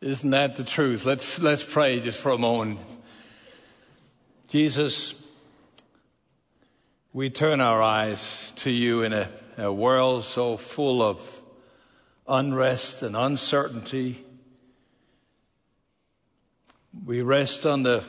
Isn't 0.00 0.30
that 0.30 0.54
the 0.54 0.62
truth? 0.62 1.04
Let's, 1.04 1.40
let's 1.40 1.64
pray 1.64 1.98
just 1.98 2.20
for 2.20 2.30
a 2.30 2.38
moment. 2.38 2.78
Jesus, 4.46 5.16
we 7.12 7.30
turn 7.30 7.60
our 7.60 7.82
eyes 7.82 8.52
to 8.56 8.70
you 8.70 9.02
in 9.02 9.12
a, 9.12 9.28
a 9.56 9.72
world 9.72 10.24
so 10.24 10.56
full 10.56 11.02
of 11.02 11.42
unrest 12.28 13.02
and 13.02 13.16
uncertainty. 13.16 14.24
We 17.04 17.22
rest 17.22 17.66
on 17.66 17.82
the 17.82 18.04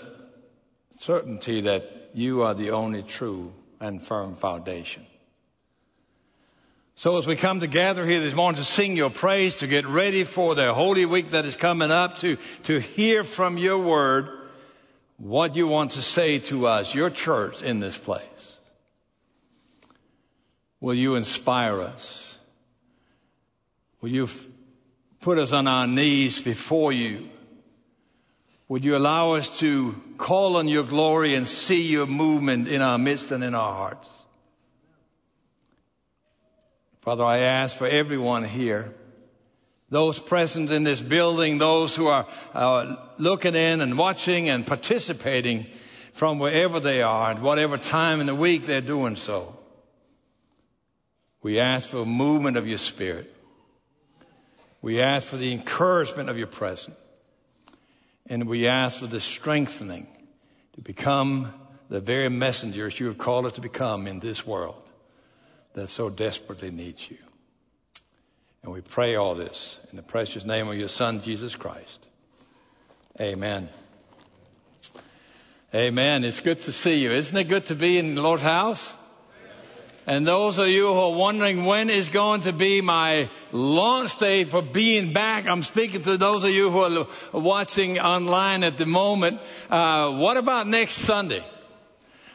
certainty 0.99 1.61
that 1.61 2.11
you 2.13 2.43
are 2.43 2.53
the 2.53 2.69
only 2.69 3.01
true 3.01 3.51
and 3.79 3.99
firm 3.99 4.35
foundation. 4.35 5.07
So 7.00 7.18
as 7.18 7.25
we 7.25 7.38
come 7.38 7.61
together 7.61 8.05
here 8.05 8.20
this 8.20 8.36
morning 8.36 8.57
to 8.59 8.66
sing 8.66 8.97
your 8.97 9.09
praise, 9.09 9.55
to 9.59 9.68
get 9.68 9.88
ready 9.88 10.25
for 10.25 10.54
the 10.54 10.73
Holy 10.73 11.05
Week 11.05 11.29
that 11.29 11.45
is 11.45 11.55
coming 11.55 11.91
up, 11.91 12.18
to, 12.18 12.36
to 12.63 12.81
hear 12.81 13.23
from 13.23 13.58
your 13.58 13.77
word 13.77 14.27
what 15.16 15.55
you 15.55 15.66
want 15.66 15.91
to 15.91 16.02
say 16.02 16.39
to 16.39 16.67
us, 16.67 16.94
your 16.94 17.09
church 17.09 17.62
in 17.62 17.80
this 17.80 17.98
place. 17.98 18.58
Will 20.81 20.94
you 20.94 21.16
inspire 21.16 21.80
us? 21.80 22.38
Will 24.02 24.09
you 24.09 24.25
f- 24.25 24.47
put 25.22 25.38
us 25.38 25.53
on 25.53 25.67
our 25.67 25.88
knees 25.88 26.41
before 26.41 26.91
you? 26.91 27.30
Would 28.67 28.84
you 28.84 28.97
allow 28.97 29.36
us 29.36 29.58
to 29.59 29.95
call 30.17 30.58
on 30.58 30.67
your 30.67 30.84
glory 30.84 31.36
and 31.36 31.47
see 31.47 31.81
your 31.81 32.08
movement 32.08 32.67
in 32.67 32.81
our 32.81 32.97
midst 32.97 33.31
and 33.31 33.41
in 33.41 33.55
our 33.55 33.73
hearts? 33.73 34.09
Father, 37.09 37.23
I 37.23 37.40
ask 37.40 37.76
for 37.76 37.88
everyone 37.88 38.44
here, 38.44 38.94
those 39.90 40.20
present 40.20 40.70
in 40.70 40.84
this 40.84 41.02
building, 41.02 41.58
those 41.58 41.95
who 41.95 42.05
are 42.05 42.27
uh, 42.54 42.98
looking 43.17 43.55
in 43.55 43.81
and 43.81 43.98
watching 43.98 44.48
and 44.48 44.63
participating 44.63 45.66
from 46.14 46.38
wherever 46.38 46.80
they 46.80 47.02
are 47.02 47.31
at 47.31 47.42
whatever 47.42 47.80
time 47.80 48.22
in 48.22 48.28
the 48.28 48.36
week 48.36 48.67
they're 48.67 48.80
doing 48.80 49.16
so. 49.16 49.58
We 51.42 51.59
ask 51.59 51.89
for 51.89 52.03
a 52.03 52.06
movement 52.06 52.58
of 52.58 52.67
your 52.67 52.78
spirit. 52.78 53.36
We 54.83 55.02
ask 55.02 55.28
for 55.28 55.38
the 55.38 55.52
encouragement 55.52 56.30
of 56.30 56.38
your 56.38 56.45
presence. 56.45 56.95
And 58.28 58.48
we 58.48 58.67
ask 58.67 59.00
for 59.00 59.08
the 59.08 59.20
strengthening 59.20 60.05
to 60.73 60.81
become 60.81 61.55
the 61.89 62.02
very 62.02 62.30
messengers 62.30 63.00
you 63.00 63.08
have 63.08 63.17
called 63.17 63.48
us 63.48 63.53
to 63.53 63.61
become 63.61 64.05
in 64.05 64.20
this 64.20 64.45
world 64.45 64.83
that 65.80 65.89
so 65.89 66.09
desperately 66.09 66.72
needs 66.72 67.09
you. 67.09 67.17
And 68.63 68.73
we 68.73 68.81
pray 68.81 69.16
all 69.16 69.35
this 69.35 69.80
in 69.89 69.95
the 69.95 70.03
precious 70.03 70.44
name 70.44 70.67
of 70.67 70.75
your 70.75 70.89
Son, 70.89 71.21
Jesus 71.21 71.55
Christ. 71.55 72.08
Amen. 73.19 73.69
Amen. 75.73 76.23
It's 76.23 76.41
good 76.41 76.61
to 76.63 76.71
see 76.71 76.99
you. 77.02 77.11
Isn't 77.11 77.38
it 77.38 77.45
good 77.45 77.66
to 77.67 77.75
be 77.75 77.97
in 77.97 78.16
the 78.16 78.21
Lord's 78.21 78.44
house? 78.44 78.94
And 80.05 80.27
those 80.27 80.58
of 80.58 80.67
you 80.67 80.88
who 80.88 80.99
are 80.99 81.13
wondering 81.13 81.66
when 81.66 81.89
is 81.89 82.09
going 82.09 82.41
to 82.41 82.52
be 82.52 82.81
my 82.81 83.30
launch 83.52 84.17
day 84.17 84.43
for 84.43 84.61
being 84.61 85.14
back, 85.14 85.47
I'm 85.47 85.61
speaking 85.64 86.02
to 86.02 86.17
those 86.17 86.43
of 86.43 86.49
you 86.49 86.71
who 86.71 86.80
are 86.80 87.08
watching 87.31 87.99
online 87.99 88.64
at 88.64 88.77
the 88.77 88.88
moment. 88.88 89.39
Uh, 89.69 90.17
what 90.17 90.36
about 90.36 90.67
next 90.67 90.95
Sunday? 90.95 91.43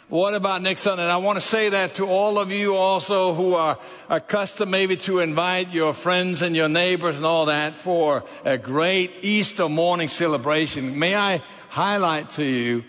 What 0.09 0.35
about 0.35 0.61
next 0.61 0.83
Sunday? 0.83 1.03
And 1.03 1.11
I 1.11 1.17
want 1.17 1.37
to 1.37 1.41
say 1.41 1.71
that 1.71 1.95
to 1.95 2.07
all 2.07 2.39
of 2.39 2.53
you 2.53 2.77
also 2.77 3.33
who 3.33 3.55
are 3.55 3.79
accustomed 4.11 4.71
maybe 4.71 4.99
to 4.99 5.21
invite 5.21 5.73
your 5.73 5.95
friends 5.95 6.43
and 6.43 6.55
your 6.55 6.69
neighbors 6.69 7.17
and 7.17 7.25
all 7.25 7.47
that 7.47 7.73
for 7.73 8.23
a 8.45 8.59
great 8.59 9.11
Easter 9.23 9.67
morning 9.67 10.09
celebration. 10.09 10.99
May 10.99 11.17
I 11.17 11.41
highlight 11.71 12.29
to 12.31 12.45
you 12.45 12.85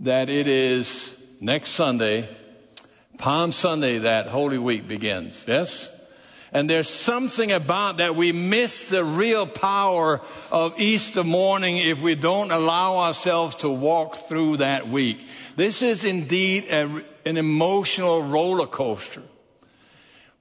that 0.00 0.28
it 0.28 0.46
is 0.46 1.18
next 1.40 1.70
Sunday, 1.70 2.28
Palm 3.16 3.50
Sunday, 3.50 3.98
that 4.00 4.28
Holy 4.28 4.58
Week 4.58 4.86
begins. 4.86 5.46
Yes? 5.48 5.88
And 6.52 6.68
there's 6.68 6.88
something 6.88 7.50
about 7.50 7.96
that 7.96 8.14
we 8.14 8.32
miss 8.32 8.90
the 8.90 9.04
real 9.04 9.46
power 9.46 10.20
of 10.50 10.78
Easter 10.78 11.24
morning 11.24 11.78
if 11.78 12.02
we 12.02 12.14
don't 12.14 12.50
allow 12.50 12.98
ourselves 12.98 13.56
to 13.56 13.70
walk 13.70 14.16
through 14.16 14.58
that 14.58 14.86
week. 14.86 15.24
This 15.56 15.80
is 15.80 16.04
indeed 16.04 16.64
a, 16.64 17.02
an 17.24 17.38
emotional 17.38 18.22
roller 18.22 18.66
coaster. 18.66 19.22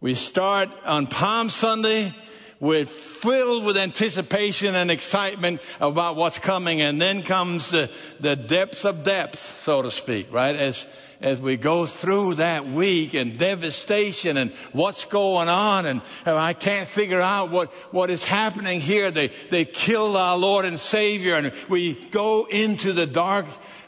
We 0.02 0.16
start 0.16 0.70
on 0.84 1.08
Palm 1.08 1.50
Sunday 1.50 2.14
with 2.60 2.90
filled 2.90 3.66
with 3.66 3.78
anticipation 3.78 4.76
and 4.76 4.92
excitement 4.92 5.62
about 5.80 6.16
what's 6.16 6.40
coming, 6.40 6.82
and 6.82 7.02
then 7.02 7.24
comes 7.24 7.72
the, 7.72 7.90
the 8.20 8.36
depths 8.36 8.86
of 8.86 9.04
depth, 9.04 9.60
so 9.62 9.82
to 9.82 9.90
speak, 9.90 10.32
right? 10.32 10.56
As 10.56 10.86
as 11.22 11.40
we 11.40 11.56
go 11.56 11.86
through 11.86 12.36
that 12.36 12.68
week 12.68 13.14
and 13.14 13.38
devastation 13.38 14.38
and 14.38 14.52
what's 14.72 15.06
going 15.06 15.50
on 15.50 15.86
and, 15.86 16.02
and 16.26 16.36
I 16.36 16.54
can't 16.54 16.88
figure 16.88 17.22
out 17.22 17.52
what, 17.52 17.72
what 17.94 18.10
is 18.10 18.24
happening 18.24 18.80
here. 18.80 19.12
They, 19.12 19.28
they 19.50 19.66
killed 19.66 20.16
our 20.16 20.38
Lord 20.38 20.66
and 20.66 20.80
Savior 20.80 21.36
and 21.36 21.54
we 21.70 21.94
go 21.94 22.46
into 22.46 22.94
the 22.94 23.06
dark 23.06 23.46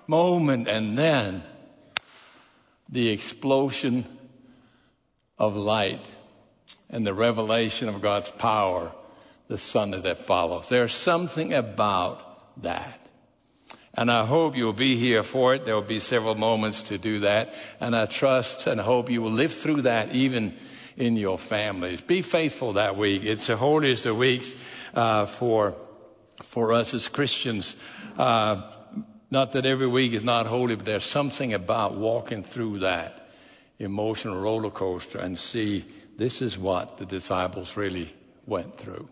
moment 0.08 0.68
and 0.68 0.98
then 0.98 1.44
the 2.90 3.10
explosion 3.10 4.06
of 5.40 5.56
light 5.56 6.06
and 6.90 7.06
the 7.06 7.14
revelation 7.14 7.90
of 7.90 8.02
God's 8.02 8.30
power 8.30 8.92
the 9.48 9.58
Sunday 9.58 10.00
that 10.02 10.18
follows. 10.18 10.70
There's 10.70 10.94
something 10.94 11.54
about 11.54 12.62
that. 12.64 13.03
And 13.96 14.10
I 14.10 14.26
hope 14.26 14.58
you'll 14.58 14.74
be 14.74 14.96
here 14.96 15.22
for 15.22 15.54
it. 15.54 15.66
There 15.66 15.76
will 15.76 15.82
be 15.84 16.00
several 16.00 16.36
moments 16.36 16.82
to 16.84 16.98
do 16.98 17.20
that. 17.20 17.54
And 17.80 17.96
I 17.96 18.08
trust 18.08 18.66
and 18.66 18.82
hope 18.82 19.10
you 19.10 19.22
will 19.22 19.32
live 19.32 19.54
through 19.54 19.84
that 19.84 20.14
even 20.14 20.56
in 20.98 21.16
your 21.16 21.38
families. 21.38 22.02
Be 22.02 22.22
faithful 22.22 22.74
that 22.74 22.98
week. 22.98 23.24
It's 23.24 23.48
the 23.48 23.58
holiest 23.58 24.06
of 24.06 24.18
weeks 24.18 24.56
uh, 24.96 25.26
for, 25.26 25.76
for 26.42 26.74
us 26.74 26.94
as 26.94 27.08
Christians. 27.08 27.76
Uh, 28.18 28.64
not 29.30 29.52
that 29.54 29.66
every 29.66 29.88
week 29.88 30.14
is 30.14 30.24
not 30.24 30.48
holy, 30.48 30.76
but 30.76 30.86
there's 30.86 31.04
something 31.04 31.54
about 31.54 31.96
walking 31.96 32.44
through 32.44 32.80
that 32.80 33.30
emotional 33.80 34.40
roller 34.40 34.70
coaster 34.70 35.20
and 35.20 35.38
see 35.38 35.86
this 36.18 36.42
is 36.42 36.58
what 36.58 36.98
the 36.98 37.06
disciples 37.06 37.76
really 37.76 38.14
went 38.46 38.78
through. 38.78 39.08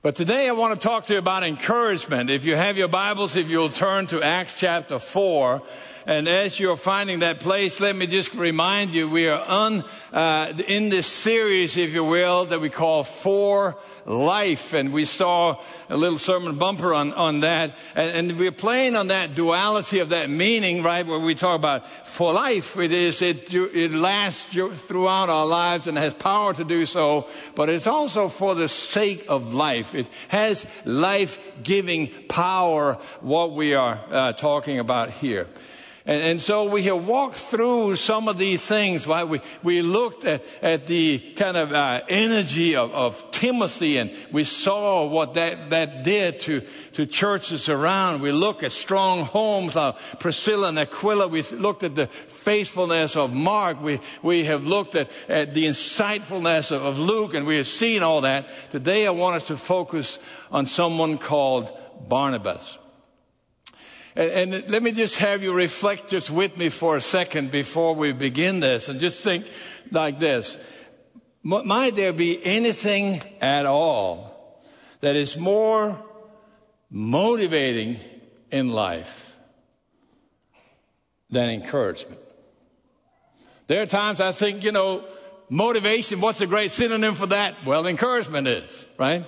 But 0.00 0.14
today 0.14 0.48
I 0.48 0.52
want 0.52 0.80
to 0.80 0.88
talk 0.88 1.06
to 1.06 1.14
you 1.14 1.18
about 1.18 1.42
encouragement. 1.42 2.30
If 2.30 2.44
you 2.44 2.54
have 2.54 2.76
your 2.76 2.86
Bibles, 2.86 3.34
if 3.34 3.50
you'll 3.50 3.68
turn 3.68 4.06
to 4.08 4.22
Acts 4.22 4.54
chapter 4.56 5.00
4, 5.00 5.60
and 6.06 6.28
as 6.28 6.58
you're 6.58 6.76
finding 6.76 7.20
that 7.20 7.40
place, 7.40 7.80
let 7.80 7.94
me 7.94 8.06
just 8.06 8.34
remind 8.34 8.92
you, 8.92 9.08
we 9.08 9.28
are 9.28 9.42
on, 9.42 9.84
uh, 10.12 10.52
in 10.66 10.88
this 10.88 11.06
series, 11.06 11.76
if 11.76 11.92
you 11.92 12.04
will, 12.04 12.46
that 12.46 12.60
we 12.60 12.70
call 12.70 13.04
For 13.04 13.76
Life. 14.06 14.72
And 14.72 14.92
we 14.92 15.04
saw 15.04 15.60
a 15.90 15.96
little 15.96 16.18
sermon 16.18 16.56
bumper 16.56 16.94
on, 16.94 17.12
on 17.12 17.40
that. 17.40 17.76
And, 17.94 18.30
and 18.30 18.38
we're 18.38 18.52
playing 18.52 18.96
on 18.96 19.08
that 19.08 19.34
duality 19.34 19.98
of 19.98 20.08
that 20.10 20.30
meaning, 20.30 20.82
right? 20.82 21.06
Where 21.06 21.18
we 21.18 21.34
talk 21.34 21.56
about 21.56 21.86
for 22.06 22.32
life, 22.32 22.76
it 22.78 22.92
is, 22.92 23.20
it, 23.20 23.52
it 23.52 23.92
lasts 23.92 24.46
throughout 24.46 25.28
our 25.28 25.46
lives 25.46 25.86
and 25.86 25.98
has 25.98 26.14
power 26.14 26.54
to 26.54 26.64
do 26.64 26.86
so. 26.86 27.28
But 27.54 27.68
it's 27.68 27.86
also 27.86 28.28
for 28.28 28.54
the 28.54 28.68
sake 28.68 29.26
of 29.28 29.52
life. 29.52 29.94
It 29.94 30.08
has 30.28 30.66
life 30.86 31.38
giving 31.62 32.08
power, 32.28 32.94
what 33.20 33.52
we 33.52 33.74
are 33.74 34.00
uh, 34.10 34.32
talking 34.32 34.78
about 34.78 35.10
here. 35.10 35.48
And, 36.08 36.22
and, 36.22 36.40
so 36.40 36.64
we 36.64 36.84
have 36.84 37.06
walked 37.06 37.36
through 37.36 37.96
some 37.96 38.28
of 38.28 38.38
these 38.38 38.62
things, 38.62 39.06
right? 39.06 39.28
We, 39.28 39.42
we 39.62 39.82
looked 39.82 40.24
at, 40.24 40.42
at 40.62 40.86
the 40.86 41.18
kind 41.36 41.54
of 41.54 41.70
uh, 41.70 42.00
energy 42.08 42.76
of, 42.76 42.90
of 42.92 43.30
Timothy 43.30 43.98
and 43.98 44.10
we 44.32 44.44
saw 44.44 45.06
what 45.06 45.34
that, 45.34 45.68
that 45.68 46.04
did 46.04 46.40
to, 46.40 46.62
to 46.94 47.04
churches 47.04 47.68
around. 47.68 48.22
We 48.22 48.32
look 48.32 48.62
at 48.62 48.72
strong 48.72 49.26
homes 49.26 49.76
of 49.76 50.00
Priscilla 50.18 50.70
and 50.70 50.78
Aquila. 50.78 51.28
We 51.28 51.42
looked 51.42 51.82
at 51.82 51.94
the 51.94 52.06
faithfulness 52.06 53.14
of 53.14 53.34
Mark. 53.34 53.82
We, 53.82 54.00
we 54.22 54.44
have 54.44 54.66
looked 54.66 54.94
at, 54.94 55.10
at 55.28 55.52
the 55.52 55.66
insightfulness 55.66 56.72
of, 56.72 56.86
of 56.86 56.98
Luke 56.98 57.34
and 57.34 57.46
we 57.46 57.58
have 57.58 57.66
seen 57.66 58.02
all 58.02 58.22
that. 58.22 58.46
Today 58.72 59.06
I 59.06 59.10
want 59.10 59.36
us 59.36 59.48
to 59.48 59.58
focus 59.58 60.18
on 60.50 60.64
someone 60.64 61.18
called 61.18 61.70
Barnabas. 62.08 62.78
And, 64.18 64.52
and 64.52 64.68
let 64.68 64.82
me 64.82 64.90
just 64.90 65.18
have 65.18 65.44
you 65.44 65.52
reflect 65.52 66.08
just 66.08 66.28
with 66.28 66.56
me 66.56 66.70
for 66.70 66.96
a 66.96 67.00
second 67.00 67.52
before 67.52 67.94
we 67.94 68.12
begin 68.12 68.58
this 68.58 68.88
and 68.88 68.98
just 68.98 69.22
think 69.22 69.48
like 69.92 70.18
this. 70.18 70.56
Might 71.44 71.94
there 71.94 72.12
be 72.12 72.44
anything 72.44 73.22
at 73.40 73.64
all 73.64 74.60
that 75.02 75.14
is 75.14 75.36
more 75.36 76.02
motivating 76.90 77.98
in 78.50 78.70
life 78.70 79.36
than 81.30 81.48
encouragement? 81.50 82.20
There 83.68 83.82
are 83.82 83.86
times 83.86 84.20
I 84.20 84.32
think, 84.32 84.64
you 84.64 84.72
know, 84.72 85.04
motivation, 85.48 86.20
what's 86.20 86.40
a 86.40 86.48
great 86.48 86.72
synonym 86.72 87.14
for 87.14 87.26
that? 87.26 87.54
Well, 87.64 87.86
encouragement 87.86 88.48
is, 88.48 88.86
right? 88.98 89.24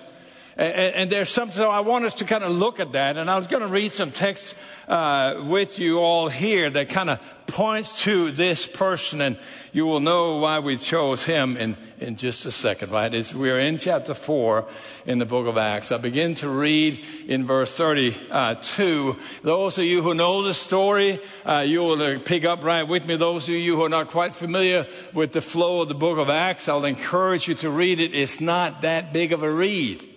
And, 0.56 0.94
and, 0.94 1.10
there's 1.10 1.30
something, 1.30 1.56
so 1.56 1.70
I 1.70 1.80
want 1.80 2.04
us 2.04 2.14
to 2.14 2.24
kind 2.24 2.44
of 2.44 2.50
look 2.50 2.80
at 2.80 2.92
that. 2.92 3.16
And 3.16 3.30
I 3.30 3.36
was 3.36 3.46
going 3.46 3.62
to 3.62 3.68
read 3.68 3.92
some 3.92 4.10
text 4.10 4.54
uh, 4.90 5.44
with 5.46 5.78
you 5.78 6.00
all 6.00 6.28
here 6.28 6.68
that 6.68 6.88
kind 6.88 7.08
of 7.08 7.20
points 7.46 8.02
to 8.02 8.32
this 8.32 8.66
person, 8.66 9.20
and 9.20 9.38
you 9.72 9.86
will 9.86 10.00
know 10.00 10.36
why 10.36 10.58
we 10.58 10.76
chose 10.76 11.22
him 11.22 11.56
in, 11.56 11.76
in 12.00 12.16
just 12.16 12.44
a 12.44 12.50
second, 12.50 12.90
right? 12.90 13.14
It's, 13.14 13.32
we're 13.32 13.60
in 13.60 13.78
chapter 13.78 14.14
4 14.14 14.66
in 15.06 15.20
the 15.20 15.24
book 15.24 15.46
of 15.46 15.56
Acts. 15.56 15.92
I 15.92 15.98
begin 15.98 16.34
to 16.36 16.48
read 16.48 16.98
in 17.28 17.46
verse 17.46 17.72
32. 17.76 19.16
Those 19.42 19.78
of 19.78 19.84
you 19.84 20.02
who 20.02 20.14
know 20.14 20.42
the 20.42 20.54
story, 20.54 21.20
uh, 21.44 21.64
you 21.66 21.82
will 21.82 22.18
pick 22.18 22.44
up 22.44 22.64
right 22.64 22.82
with 22.82 23.06
me. 23.06 23.14
Those 23.14 23.44
of 23.44 23.54
you 23.54 23.76
who 23.76 23.84
are 23.84 23.88
not 23.88 24.08
quite 24.08 24.34
familiar 24.34 24.88
with 25.14 25.32
the 25.32 25.40
flow 25.40 25.82
of 25.82 25.88
the 25.88 25.94
book 25.94 26.18
of 26.18 26.28
Acts, 26.28 26.68
I'll 26.68 26.84
encourage 26.84 27.46
you 27.46 27.54
to 27.56 27.70
read 27.70 28.00
it. 28.00 28.12
It's 28.12 28.40
not 28.40 28.82
that 28.82 29.12
big 29.12 29.32
of 29.32 29.44
a 29.44 29.52
read. 29.52 30.09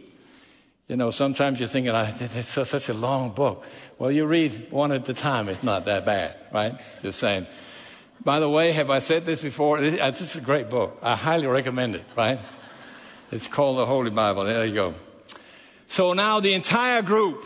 You 0.94 0.98
know, 0.98 1.10
sometimes 1.10 1.60
you're 1.60 1.68
thinking, 1.68 1.92
ah, 1.92 2.08
oh, 2.08 2.30
it's 2.36 2.70
such 2.70 2.88
a 2.88 2.94
long 2.94 3.32
book. 3.32 3.66
Well, 3.98 4.12
you 4.12 4.28
read 4.28 4.68
one 4.70 4.92
at 4.92 5.10
a 5.10 5.14
time. 5.16 5.50
It's 5.50 5.64
not 5.64 5.86
that 5.86 6.06
bad, 6.06 6.36
right? 6.54 6.80
Just 7.02 7.18
saying. 7.18 7.48
By 8.24 8.40
the 8.40 8.48
way, 8.48 8.74
have 8.74 8.92
I 8.92 9.00
said 9.00 9.26
this 9.26 9.42
before? 9.42 9.80
Uh, 9.80 10.12
this 10.12 10.22
is 10.22 10.36
a 10.36 10.42
great 10.42 10.70
book. 10.70 11.00
I 11.02 11.16
highly 11.16 11.48
recommend 11.48 11.96
it, 11.96 12.06
right? 12.16 12.40
It's 13.32 13.48
called 13.48 13.80
the 13.80 13.88
Holy 13.88 14.12
Bible. 14.12 14.44
There 14.44 14.64
you 14.68 14.76
go. 14.76 14.94
So 15.88 16.14
now 16.14 16.40
the 16.40 16.54
entire 16.54 17.02
group 17.02 17.44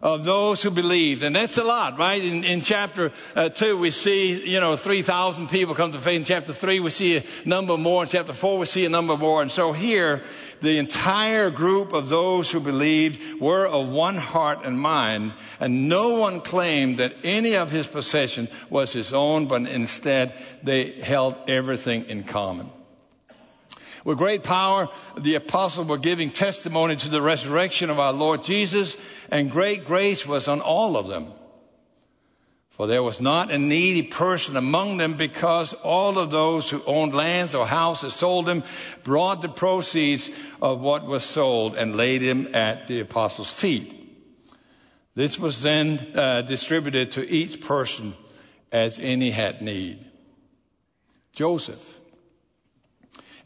of 0.00 0.24
those 0.24 0.62
who 0.62 0.70
believed. 0.70 1.22
And 1.22 1.34
that's 1.34 1.58
a 1.58 1.64
lot, 1.64 1.98
right? 1.98 2.22
In, 2.22 2.44
in 2.44 2.60
chapter 2.60 3.12
uh, 3.34 3.48
2, 3.48 3.78
we 3.78 3.90
see, 3.90 4.48
you 4.48 4.60
know, 4.60 4.76
3,000 4.76 5.48
people 5.48 5.74
come 5.74 5.92
to 5.92 5.98
faith. 5.98 6.16
In 6.16 6.24
chapter 6.24 6.52
3, 6.52 6.80
we 6.80 6.90
see 6.90 7.16
a 7.16 7.24
number 7.44 7.76
more. 7.76 8.04
In 8.04 8.08
chapter 8.08 8.32
4, 8.32 8.58
we 8.58 8.66
see 8.66 8.84
a 8.84 8.88
number 8.88 9.16
more. 9.16 9.42
And 9.42 9.50
so 9.50 9.72
here, 9.72 10.22
the 10.60 10.78
entire 10.78 11.50
group 11.50 11.92
of 11.92 12.08
those 12.08 12.50
who 12.50 12.60
believed 12.60 13.40
were 13.40 13.66
of 13.66 13.88
one 13.88 14.16
heart 14.16 14.64
and 14.64 14.80
mind, 14.80 15.34
and 15.60 15.88
no 15.88 16.14
one 16.14 16.40
claimed 16.40 16.98
that 16.98 17.14
any 17.22 17.56
of 17.56 17.70
his 17.70 17.86
possession 17.86 18.48
was 18.70 18.92
his 18.92 19.12
own, 19.12 19.46
but 19.46 19.62
instead 19.62 20.34
they 20.62 20.92
held 20.92 21.36
everything 21.48 22.04
in 22.04 22.24
common. 22.24 22.70
With 24.08 24.16
great 24.16 24.42
power, 24.42 24.88
the 25.18 25.34
apostles 25.34 25.86
were 25.86 25.98
giving 25.98 26.30
testimony 26.30 26.96
to 26.96 27.10
the 27.10 27.20
resurrection 27.20 27.90
of 27.90 27.98
our 27.98 28.14
Lord 28.14 28.42
Jesus, 28.42 28.96
and 29.30 29.50
great 29.50 29.84
grace 29.84 30.26
was 30.26 30.48
on 30.48 30.62
all 30.62 30.96
of 30.96 31.08
them. 31.08 31.30
For 32.70 32.86
there 32.86 33.02
was 33.02 33.20
not 33.20 33.50
a 33.50 33.58
needy 33.58 34.00
person 34.00 34.56
among 34.56 34.96
them 34.96 35.18
because 35.18 35.74
all 35.74 36.16
of 36.18 36.30
those 36.30 36.70
who 36.70 36.82
owned 36.84 37.12
lands 37.12 37.54
or 37.54 37.66
houses 37.66 38.14
sold 38.14 38.46
them, 38.46 38.64
brought 39.04 39.42
the 39.42 39.48
proceeds 39.50 40.30
of 40.62 40.80
what 40.80 41.06
was 41.06 41.22
sold 41.22 41.76
and 41.76 41.94
laid 41.94 42.22
them 42.22 42.54
at 42.54 42.88
the 42.88 43.00
apostles' 43.00 43.52
feet. 43.52 43.94
This 45.16 45.38
was 45.38 45.60
then 45.60 46.12
uh, 46.14 46.40
distributed 46.40 47.12
to 47.12 47.30
each 47.30 47.60
person 47.60 48.14
as 48.72 48.98
any 48.98 49.32
had 49.32 49.60
need. 49.60 50.10
Joseph, 51.34 51.97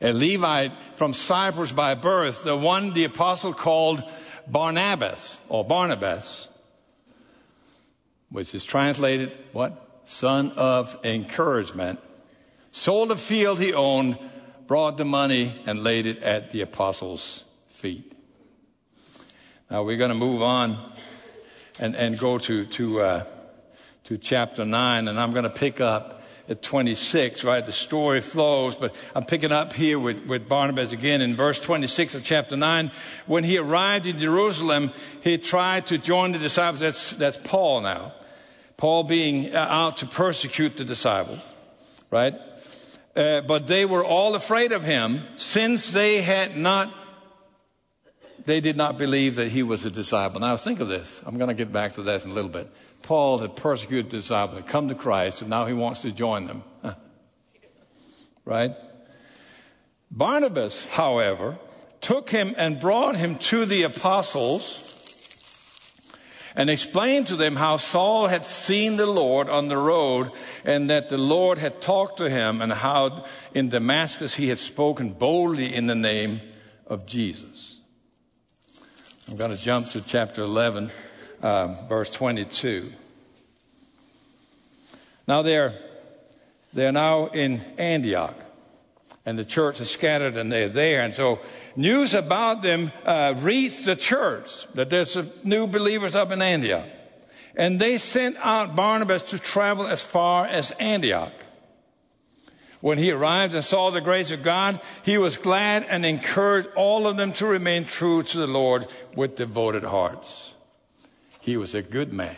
a 0.02 0.12
Levite 0.12 0.72
from 0.96 1.14
Cyprus 1.14 1.72
by 1.72 1.94
birth, 1.94 2.43
the 2.43 2.56
one 2.56 2.93
the 2.93 3.04
apostle 3.04 3.54
called 3.54 4.02
Barnabas 4.49 5.38
or 5.49 5.64
Barnabas, 5.64 6.49
which 8.28 8.54
is 8.54 8.64
translated 8.64 9.32
what? 9.52 9.78
Son 10.04 10.50
of 10.56 10.99
encouragement, 11.04 12.00
sold 12.72 13.12
a 13.12 13.16
field 13.16 13.60
he 13.60 13.72
owned, 13.72 14.19
brought 14.66 14.96
the 14.96 15.04
money, 15.04 15.62
and 15.64 15.84
laid 15.84 16.06
it 16.06 16.20
at 16.22 16.50
the 16.50 16.60
apostles' 16.60 17.44
feet. 17.69 18.12
Now 19.70 19.84
we're 19.84 19.96
going 19.96 20.10
to 20.10 20.16
move 20.16 20.43
on 20.43 20.76
and, 21.78 21.94
and 21.94 22.19
go 22.19 22.38
to, 22.38 22.66
to, 22.66 23.00
uh, 23.00 23.25
to 24.04 24.19
chapter 24.19 24.64
9, 24.64 25.06
and 25.06 25.20
I'm 25.20 25.31
going 25.31 25.44
to 25.44 25.50
pick 25.50 25.81
up 25.81 26.21
at 26.48 26.62
26, 26.62 27.44
right? 27.44 27.64
The 27.64 27.72
story 27.72 28.20
flows, 28.20 28.76
but 28.76 28.94
I'm 29.14 29.24
picking 29.24 29.52
up 29.52 29.72
here 29.72 29.98
with, 29.98 30.26
with 30.26 30.48
Barnabas 30.48 30.92
again 30.92 31.20
in 31.20 31.36
verse 31.36 31.60
26 31.60 32.14
of 32.14 32.24
chapter 32.24 32.56
9. 32.56 32.90
When 33.26 33.44
he 33.44 33.58
arrived 33.58 34.06
in 34.06 34.18
Jerusalem, 34.18 34.92
he 35.22 35.38
tried 35.38 35.86
to 35.86 35.98
join 35.98 36.32
the 36.32 36.38
disciples. 36.38 36.80
That's, 36.80 37.10
that's 37.12 37.38
Paul 37.38 37.82
now. 37.82 38.14
Paul 38.76 39.04
being 39.04 39.54
uh, 39.54 39.58
out 39.58 39.98
to 39.98 40.06
persecute 40.06 40.76
the 40.76 40.84
disciples, 40.84 41.38
right? 42.10 42.34
Uh, 43.14 43.42
but 43.42 43.66
they 43.68 43.84
were 43.84 44.04
all 44.04 44.34
afraid 44.34 44.72
of 44.72 44.82
him 44.82 45.22
since 45.36 45.92
they 45.92 46.22
had 46.22 46.56
not, 46.56 46.92
they 48.44 48.60
did 48.60 48.76
not 48.76 48.98
believe 48.98 49.36
that 49.36 49.48
he 49.48 49.62
was 49.62 49.84
a 49.84 49.90
disciple. 49.90 50.40
Now 50.40 50.56
think 50.56 50.80
of 50.80 50.88
this. 50.88 51.20
I'm 51.24 51.36
going 51.36 51.48
to 51.48 51.54
get 51.54 51.70
back 51.70 51.92
to 51.94 52.02
that 52.04 52.24
in 52.24 52.30
a 52.30 52.34
little 52.34 52.50
bit. 52.50 52.68
Paul 53.02 53.38
had 53.38 53.56
persecuted 53.56 54.06
the 54.06 54.19
disciples, 54.19 54.60
had 54.60 54.69
come 54.69 54.88
to 54.88 54.94
Christ, 54.94 55.40
and 55.40 55.50
now 55.50 55.66
he 55.66 55.75
wants 55.75 56.02
to 56.02 56.12
join 56.12 56.46
them. 56.46 56.62
right? 58.44 58.75
Barnabas, 60.10 60.87
however, 60.87 61.58
took 62.00 62.31
him 62.31 62.54
and 62.58 62.81
brought 62.81 63.16
him 63.16 63.38
to 63.38 63.64
the 63.64 63.82
apostles 63.82 64.88
and 66.54 66.69
explained 66.69 67.28
to 67.28 67.37
them 67.37 67.56
how 67.56 67.78
Saul 67.78 68.26
had 68.26 68.44
seen 68.44 68.96
the 68.96 69.06
Lord 69.06 69.49
on 69.49 69.69
the 69.69 69.76
road 69.76 70.31
and 70.64 70.90
that 70.90 71.08
the 71.08 71.19
Lord 71.19 71.58
had 71.58 71.81
talked 71.81 72.19
to 72.19 72.28
him 72.28 72.60
and 72.60 72.72
how 72.72 73.25
in 73.54 73.70
Damascus 73.70 74.34
he 74.34 74.49
had 74.49 74.58
spoken 74.58 75.12
boldly 75.12 75.75
in 75.75 75.87
the 75.87 75.94
name 75.94 76.40
of 76.87 77.06
Jesus. 77.06 77.78
I'm 79.31 79.37
going 79.37 79.50
to 79.50 79.56
jump 79.56 79.88
to 79.90 80.02
chapter 80.02 80.43
11, 80.43 80.90
um, 81.42 81.76
verse 81.88 82.10
22. 82.10 82.92
Now 85.26 85.42
they're, 85.42 85.74
they're 86.72 86.92
now 86.92 87.26
in 87.26 87.60
Antioch 87.78 88.36
and 89.24 89.38
the 89.38 89.44
church 89.44 89.80
is 89.80 89.90
scattered 89.90 90.36
and 90.36 90.50
they're 90.50 90.68
there. 90.68 91.02
And 91.02 91.14
so 91.14 91.38
news 91.76 92.14
about 92.14 92.62
them 92.62 92.92
uh, 93.04 93.34
reached 93.38 93.86
the 93.86 93.96
church 93.96 94.66
that 94.74 94.90
there's 94.90 95.16
new 95.44 95.66
believers 95.66 96.14
up 96.14 96.32
in 96.32 96.42
Antioch. 96.42 96.86
And 97.54 97.78
they 97.78 97.98
sent 97.98 98.36
out 98.38 98.74
Barnabas 98.74 99.22
to 99.22 99.38
travel 99.38 99.86
as 99.86 100.02
far 100.02 100.46
as 100.46 100.70
Antioch. 100.72 101.32
When 102.80 102.98
he 102.98 103.12
arrived 103.12 103.54
and 103.54 103.64
saw 103.64 103.90
the 103.90 104.00
grace 104.00 104.32
of 104.32 104.42
God, 104.42 104.80
he 105.04 105.16
was 105.16 105.36
glad 105.36 105.86
and 105.88 106.04
encouraged 106.04 106.68
all 106.74 107.06
of 107.06 107.16
them 107.16 107.32
to 107.34 107.46
remain 107.46 107.84
true 107.84 108.24
to 108.24 108.38
the 108.38 108.46
Lord 108.46 108.88
with 109.14 109.36
devoted 109.36 109.84
hearts. 109.84 110.51
He 111.42 111.56
was 111.56 111.74
a 111.74 111.82
good 111.82 112.12
man, 112.12 112.37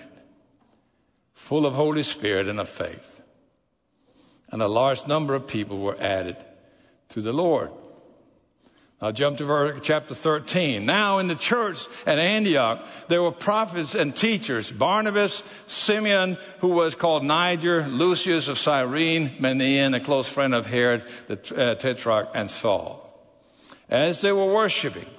full 1.35 1.67
of 1.67 1.75
Holy 1.75 2.03
Spirit 2.03 2.49
and 2.49 2.59
of 2.59 2.71
faith. 2.71 3.21
And 4.49 4.63
a 4.63 4.67
large 4.67 5.07
number 5.07 5.35
of 5.35 5.47
people 5.47 5.79
were 5.79 6.01
added 6.01 6.37
to 7.11 7.21
the 7.21 7.31
Lord. 7.31 7.71
I'll 9.03 9.13
jump 9.13 9.37
to 9.39 9.45
verse, 9.45 9.79
chapter 9.83 10.15
13. 10.15 10.87
Now 10.87 11.19
in 11.19 11.29
the 11.29 11.35
church 11.35 11.87
at 12.07 12.19
Antioch, 12.19 12.83
there 13.09 13.23
were 13.23 13.31
prophets 13.31 13.95
and 13.95 14.17
teachers, 14.17 14.73
Barnabas, 14.73 15.43
Simeon, 15.67 16.39
who 16.61 16.69
was 16.69 16.95
called 16.95 17.25
Niger, 17.25 17.87
Lucius 17.87 18.49
of 18.49 18.57
Cyrene, 18.57 19.29
Manaen, 19.39 19.95
a 19.95 20.01
close 20.01 20.31
friend 20.31 20.55
of 20.55 20.65
Herod, 20.65 21.05
the 21.27 21.35
uh, 21.55 21.75
tetrarch, 21.75 22.31
and 22.35 22.51
Saul. 22.51 23.03
As 23.91 24.23
they 24.23 24.33
were 24.33 24.51
worshiping, 24.51 25.11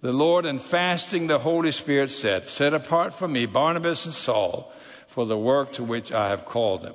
the 0.00 0.12
Lord 0.12 0.44
and 0.46 0.60
fasting, 0.60 1.26
the 1.26 1.38
Holy 1.38 1.72
Spirit 1.72 2.10
said, 2.10 2.48
Set 2.48 2.74
apart 2.74 3.14
for 3.14 3.26
me 3.26 3.46
Barnabas 3.46 4.04
and 4.04 4.14
Saul 4.14 4.72
for 5.06 5.26
the 5.26 5.38
work 5.38 5.72
to 5.74 5.84
which 5.84 6.12
I 6.12 6.28
have 6.28 6.44
called 6.44 6.82
them. 6.82 6.94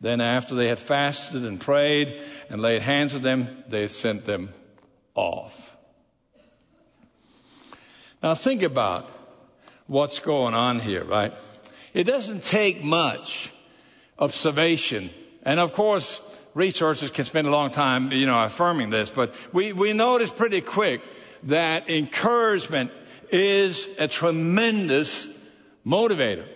Then 0.00 0.20
after 0.20 0.54
they 0.54 0.68
had 0.68 0.78
fasted 0.78 1.44
and 1.44 1.60
prayed 1.60 2.20
and 2.48 2.60
laid 2.60 2.82
hands 2.82 3.14
on 3.14 3.22
them, 3.22 3.64
they 3.68 3.88
sent 3.88 4.26
them 4.26 4.52
off. 5.14 5.76
Now 8.22 8.34
think 8.34 8.62
about 8.62 9.10
what's 9.86 10.18
going 10.18 10.54
on 10.54 10.80
here, 10.80 11.04
right? 11.04 11.32
It 11.94 12.04
doesn't 12.04 12.44
take 12.44 12.84
much 12.84 13.52
observation. 14.18 15.10
And 15.42 15.58
of 15.58 15.72
course, 15.72 16.20
researchers 16.54 17.10
can 17.10 17.24
spend 17.24 17.46
a 17.46 17.50
long 17.50 17.70
time, 17.70 18.12
you 18.12 18.26
know, 18.26 18.42
affirming 18.44 18.90
this, 18.90 19.10
but 19.10 19.34
we, 19.52 19.72
we 19.72 19.92
notice 19.92 20.30
pretty 20.30 20.60
quick 20.60 21.02
that 21.46 21.88
encouragement 21.88 22.90
is 23.30 23.86
a 23.98 24.08
tremendous 24.08 25.26
motivator. 25.86 26.46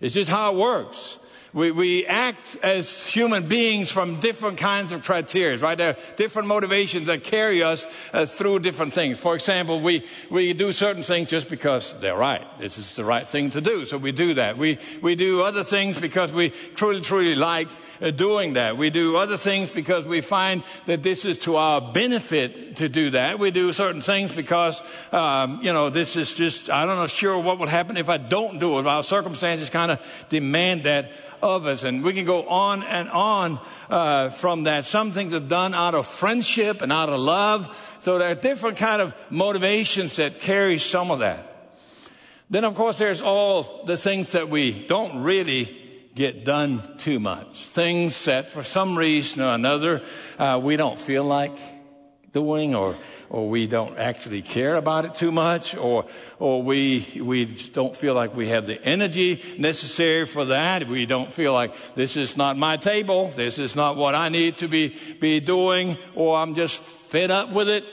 It's 0.00 0.14
just 0.14 0.30
how 0.30 0.54
it 0.54 0.58
works. 0.58 1.18
We, 1.54 1.70
we 1.70 2.04
act 2.04 2.56
as 2.64 3.06
human 3.06 3.46
beings 3.46 3.92
from 3.92 4.18
different 4.18 4.58
kinds 4.58 4.90
of 4.90 5.04
criteria, 5.04 5.56
right? 5.58 5.78
There 5.78 5.90
are 5.90 5.96
different 6.16 6.48
motivations 6.48 7.06
that 7.06 7.22
carry 7.22 7.62
us 7.62 7.86
uh, 8.12 8.26
through 8.26 8.58
different 8.58 8.92
things. 8.92 9.20
For 9.20 9.36
example, 9.36 9.80
we, 9.80 10.02
we 10.30 10.52
do 10.52 10.72
certain 10.72 11.04
things 11.04 11.30
just 11.30 11.48
because 11.48 11.94
they're 12.00 12.16
right. 12.16 12.44
This 12.58 12.76
is 12.76 12.94
the 12.94 13.04
right 13.04 13.26
thing 13.26 13.50
to 13.52 13.60
do, 13.60 13.84
so 13.86 13.98
we 13.98 14.10
do 14.10 14.34
that. 14.34 14.58
We, 14.58 14.78
we 15.00 15.14
do 15.14 15.42
other 15.42 15.62
things 15.62 16.00
because 16.00 16.32
we 16.32 16.50
truly, 16.50 17.00
truly 17.00 17.36
like 17.36 17.68
uh, 18.02 18.10
doing 18.10 18.54
that. 18.54 18.76
We 18.76 18.90
do 18.90 19.16
other 19.16 19.36
things 19.36 19.70
because 19.70 20.08
we 20.08 20.22
find 20.22 20.64
that 20.86 21.04
this 21.04 21.24
is 21.24 21.38
to 21.40 21.54
our 21.54 21.80
benefit 21.92 22.78
to 22.78 22.88
do 22.88 23.10
that. 23.10 23.38
We 23.38 23.52
do 23.52 23.72
certain 23.72 24.00
things 24.00 24.34
because, 24.34 24.82
um, 25.12 25.60
you 25.62 25.72
know, 25.72 25.88
this 25.88 26.16
is 26.16 26.34
just, 26.34 26.68
I 26.68 26.84
don't 26.84 26.96
know 26.96 27.06
sure 27.06 27.38
what 27.38 27.60
would 27.60 27.68
happen 27.68 27.96
if 27.96 28.08
I 28.08 28.16
don't 28.16 28.58
do 28.58 28.80
it. 28.80 28.88
Our 28.88 29.04
circumstances 29.04 29.70
kind 29.70 29.92
of 29.92 30.26
demand 30.28 30.82
that 30.82 31.12
of 31.44 31.66
us. 31.66 31.84
And 31.84 32.02
we 32.02 32.14
can 32.14 32.24
go 32.24 32.48
on 32.48 32.82
and 32.82 33.08
on 33.10 33.60
uh, 33.90 34.30
from 34.30 34.64
that. 34.64 34.86
Some 34.86 35.12
things 35.12 35.34
are 35.34 35.40
done 35.40 35.74
out 35.74 35.94
of 35.94 36.06
friendship 36.06 36.80
and 36.80 36.90
out 36.90 37.10
of 37.10 37.20
love. 37.20 37.76
So 38.00 38.18
there 38.18 38.30
are 38.30 38.34
different 38.34 38.78
kind 38.78 39.02
of 39.02 39.14
motivations 39.30 40.16
that 40.16 40.40
carry 40.40 40.78
some 40.78 41.10
of 41.10 41.18
that. 41.18 41.50
Then, 42.48 42.64
of 42.64 42.74
course, 42.74 42.98
there's 42.98 43.22
all 43.22 43.84
the 43.84 43.96
things 43.96 44.32
that 44.32 44.48
we 44.48 44.86
don't 44.86 45.22
really 45.22 45.80
get 46.14 46.44
done 46.44 46.96
too 46.98 47.20
much. 47.20 47.64
Things 47.66 48.24
that, 48.24 48.48
for 48.48 48.62
some 48.62 48.96
reason 48.96 49.42
or 49.42 49.54
another, 49.54 50.02
uh, 50.38 50.60
we 50.62 50.76
don't 50.76 51.00
feel 51.00 51.24
like 51.24 51.56
doing 52.34 52.74
or 52.74 52.94
or 53.34 53.48
we 53.48 53.66
don't 53.66 53.98
actually 53.98 54.42
care 54.42 54.76
about 54.76 55.04
it 55.04 55.14
too 55.16 55.32
much, 55.32 55.76
or, 55.76 56.04
or 56.38 56.62
we, 56.62 57.04
we 57.20 57.46
don't 57.46 57.96
feel 57.96 58.14
like 58.14 58.36
we 58.36 58.48
have 58.48 58.64
the 58.64 58.80
energy 58.84 59.42
necessary 59.58 60.24
for 60.24 60.44
that. 60.44 60.86
We 60.86 61.04
don't 61.04 61.32
feel 61.32 61.52
like 61.52 61.74
this 61.96 62.16
is 62.16 62.36
not 62.36 62.56
my 62.56 62.76
table, 62.76 63.32
this 63.34 63.58
is 63.58 63.74
not 63.74 63.96
what 63.96 64.14
I 64.14 64.28
need 64.28 64.58
to 64.58 64.68
be, 64.68 64.96
be 65.20 65.40
doing, 65.40 65.96
or 66.14 66.36
I'm 66.38 66.54
just 66.54 66.80
fed 66.80 67.32
up 67.32 67.50
with 67.50 67.68
it. 67.68 67.84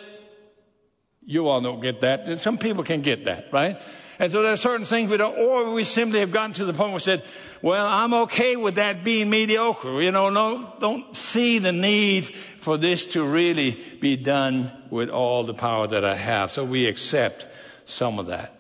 You 1.26 1.48
all 1.48 1.62
don't 1.62 1.82
get 1.82 2.02
that. 2.02 2.42
Some 2.42 2.58
people 2.58 2.84
can 2.84 3.02
get 3.02 3.26
that, 3.26 3.48
right? 3.52 3.80
And 4.20 4.32
so 4.32 4.44
there 4.44 4.54
are 4.54 4.58
certain 4.58 4.86
things 4.86 5.10
we 5.10 5.18
don't, 5.18 5.36
or 5.36 5.74
we 5.74 5.84
simply 5.84 6.20
have 6.20 6.32
gotten 6.32 6.54
to 6.54 6.66
the 6.66 6.74
point 6.74 6.90
where 6.90 6.98
we 6.98 7.00
said, 7.00 7.24
well, 7.64 7.88
I'm 7.88 8.14
okay 8.26 8.56
with 8.56 8.76
that 8.76 9.04
being 9.04 9.32
mediocre. 9.32 10.00
You 10.00 10.12
know, 10.12 10.30
no, 10.30 10.74
don't 10.80 11.16
see 11.16 11.58
the 11.58 11.72
need 11.72 12.30
for 12.62 12.78
this 12.78 13.08
to 13.08 13.24
really 13.24 13.72
be 14.00 14.16
done 14.16 14.72
with 14.92 15.10
all 15.10 15.44
the 15.44 15.54
power 15.54 15.88
that 15.88 16.06
I 16.06 16.16
have. 16.16 16.52
So 16.52 16.64
we 16.64 16.86
accept 16.86 17.48
some 17.86 18.20
of 18.20 18.28
that. 18.28 18.56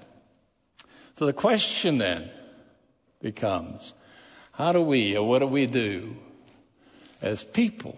So 1.13 1.27
the 1.27 1.33
question 1.33 1.99
then 1.99 2.31
becomes, 3.21 3.93
how 4.53 4.73
do 4.73 4.81
we, 4.81 5.15
or 5.15 5.27
what 5.27 5.39
do 5.39 5.47
we 5.47 5.67
do 5.67 6.15
as 7.21 7.43
people, 7.43 7.95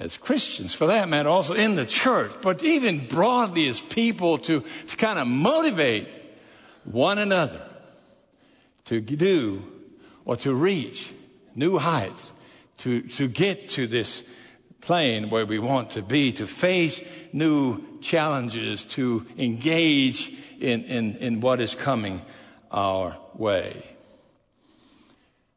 as 0.00 0.16
Christians, 0.16 0.74
for 0.74 0.88
that 0.88 1.08
matter, 1.08 1.28
also 1.28 1.54
in 1.54 1.76
the 1.76 1.86
church, 1.86 2.32
but 2.42 2.64
even 2.64 3.06
broadly 3.06 3.68
as 3.68 3.80
people 3.80 4.38
to, 4.38 4.64
to 4.88 4.96
kind 4.96 5.20
of 5.20 5.28
motivate 5.28 6.08
one 6.82 7.18
another 7.18 7.64
to 8.86 9.00
do 9.00 9.62
or 10.24 10.34
to 10.38 10.52
reach 10.52 11.12
new 11.54 11.78
heights, 11.78 12.32
to, 12.78 13.02
to 13.02 13.28
get 13.28 13.68
to 13.68 13.86
this 13.86 14.24
plane 14.86 15.30
where 15.30 15.44
we 15.44 15.58
want 15.58 15.90
to 15.90 16.00
be, 16.00 16.30
to 16.30 16.46
face 16.46 17.02
new 17.32 17.82
challenges, 18.00 18.84
to 18.84 19.26
engage 19.36 20.32
in, 20.60 20.84
in, 20.84 21.16
in 21.16 21.40
what 21.40 21.60
is 21.60 21.74
coming 21.74 22.22
our 22.70 23.18
way. 23.34 23.82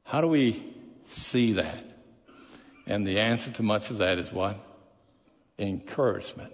How 0.03 0.21
do 0.21 0.27
we 0.27 0.63
see 1.07 1.53
that? 1.53 1.86
And 2.88 3.05
the 3.05 3.19
answer 3.19 3.51
to 3.51 3.63
much 3.63 3.91
of 3.91 4.00
that 4.00 4.17
is 4.17 4.33
what? 4.33 4.59
Encouragement. 5.59 6.53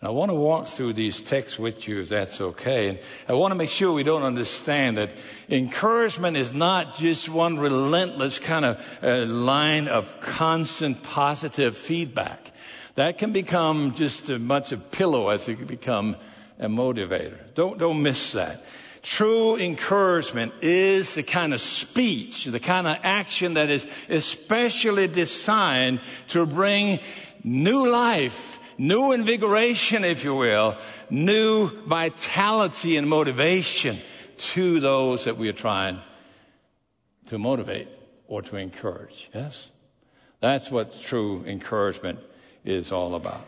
And 0.00 0.08
I 0.08 0.12
want 0.12 0.30
to 0.30 0.34
walk 0.34 0.66
through 0.66 0.94
these 0.94 1.20
texts 1.20 1.58
with 1.58 1.86
you 1.86 2.00
if 2.00 2.08
that's 2.08 2.40
okay. 2.40 2.88
And 2.88 2.98
I 3.28 3.34
want 3.34 3.52
to 3.52 3.54
make 3.54 3.68
sure 3.68 3.92
we 3.92 4.02
don't 4.02 4.22
understand 4.22 4.96
that 4.96 5.10
encouragement 5.50 6.38
is 6.38 6.54
not 6.54 6.96
just 6.96 7.28
one 7.28 7.58
relentless 7.58 8.38
kind 8.38 8.64
of 8.64 8.98
uh, 9.02 9.26
line 9.26 9.88
of 9.88 10.18
constant 10.22 11.02
positive 11.02 11.76
feedback. 11.76 12.52
That 12.94 13.18
can 13.18 13.32
become 13.32 13.94
just 13.94 14.30
as 14.30 14.40
much 14.40 14.72
a 14.72 14.78
pillow 14.78 15.28
as 15.28 15.46
it 15.48 15.56
can 15.56 15.66
become 15.66 16.16
a 16.58 16.66
motivator. 16.66 17.36
Don't, 17.54 17.76
don't 17.76 18.02
miss 18.02 18.32
that. 18.32 18.64
True 19.02 19.56
encouragement 19.56 20.54
is 20.62 21.14
the 21.14 21.22
kind 21.22 21.52
of 21.52 21.60
speech, 21.60 22.46
the 22.46 22.60
kind 22.60 22.86
of 22.86 22.98
action 23.02 23.54
that 23.54 23.68
is 23.68 23.86
especially 24.08 25.08
designed 25.08 26.00
to 26.28 26.46
bring 26.46 27.00
new 27.44 27.86
life 27.86 28.59
new 28.80 29.12
invigoration, 29.12 30.04
if 30.04 30.24
you 30.24 30.34
will, 30.34 30.74
new 31.10 31.68
vitality 31.84 32.96
and 32.96 33.06
motivation 33.06 33.98
to 34.38 34.80
those 34.80 35.24
that 35.24 35.36
we 35.36 35.50
are 35.50 35.52
trying 35.52 36.00
to 37.26 37.38
motivate 37.38 37.88
or 38.26 38.40
to 38.40 38.56
encourage. 38.56 39.28
Yes? 39.34 39.70
That's 40.40 40.70
what 40.70 40.98
true 41.02 41.44
encouragement 41.46 42.20
is 42.64 42.90
all 42.90 43.14
about. 43.14 43.46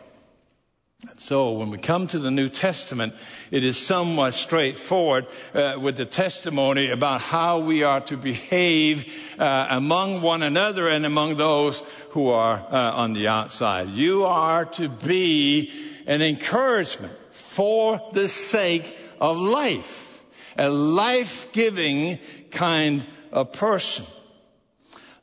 So 1.17 1.51
when 1.51 1.69
we 1.69 1.77
come 1.77 2.07
to 2.07 2.19
the 2.19 2.31
New 2.31 2.47
Testament, 2.47 3.13
it 3.51 3.63
is 3.63 3.77
somewhat 3.77 4.33
straightforward 4.33 5.27
uh, 5.53 5.77
with 5.79 5.97
the 5.97 6.05
testimony 6.05 6.91
about 6.91 7.21
how 7.21 7.59
we 7.59 7.83
are 7.83 8.01
to 8.01 8.15
behave 8.15 9.11
uh, 9.37 9.67
among 9.69 10.21
one 10.21 10.43
another 10.43 10.87
and 10.87 11.05
among 11.05 11.35
those 11.35 11.83
who 12.11 12.29
are 12.29 12.55
uh, 12.55 12.93
on 12.93 13.13
the 13.13 13.27
outside. 13.27 13.89
You 13.89 14.25
are 14.25 14.65
to 14.65 14.87
be 14.87 15.71
an 16.07 16.21
encouragement 16.21 17.13
for 17.31 18.01
the 18.13 18.29
sake 18.29 18.97
of 19.19 19.37
life, 19.37 20.23
a 20.57 20.69
life-giving 20.69 22.19
kind 22.51 23.05
of 23.31 23.51
person. 23.51 24.05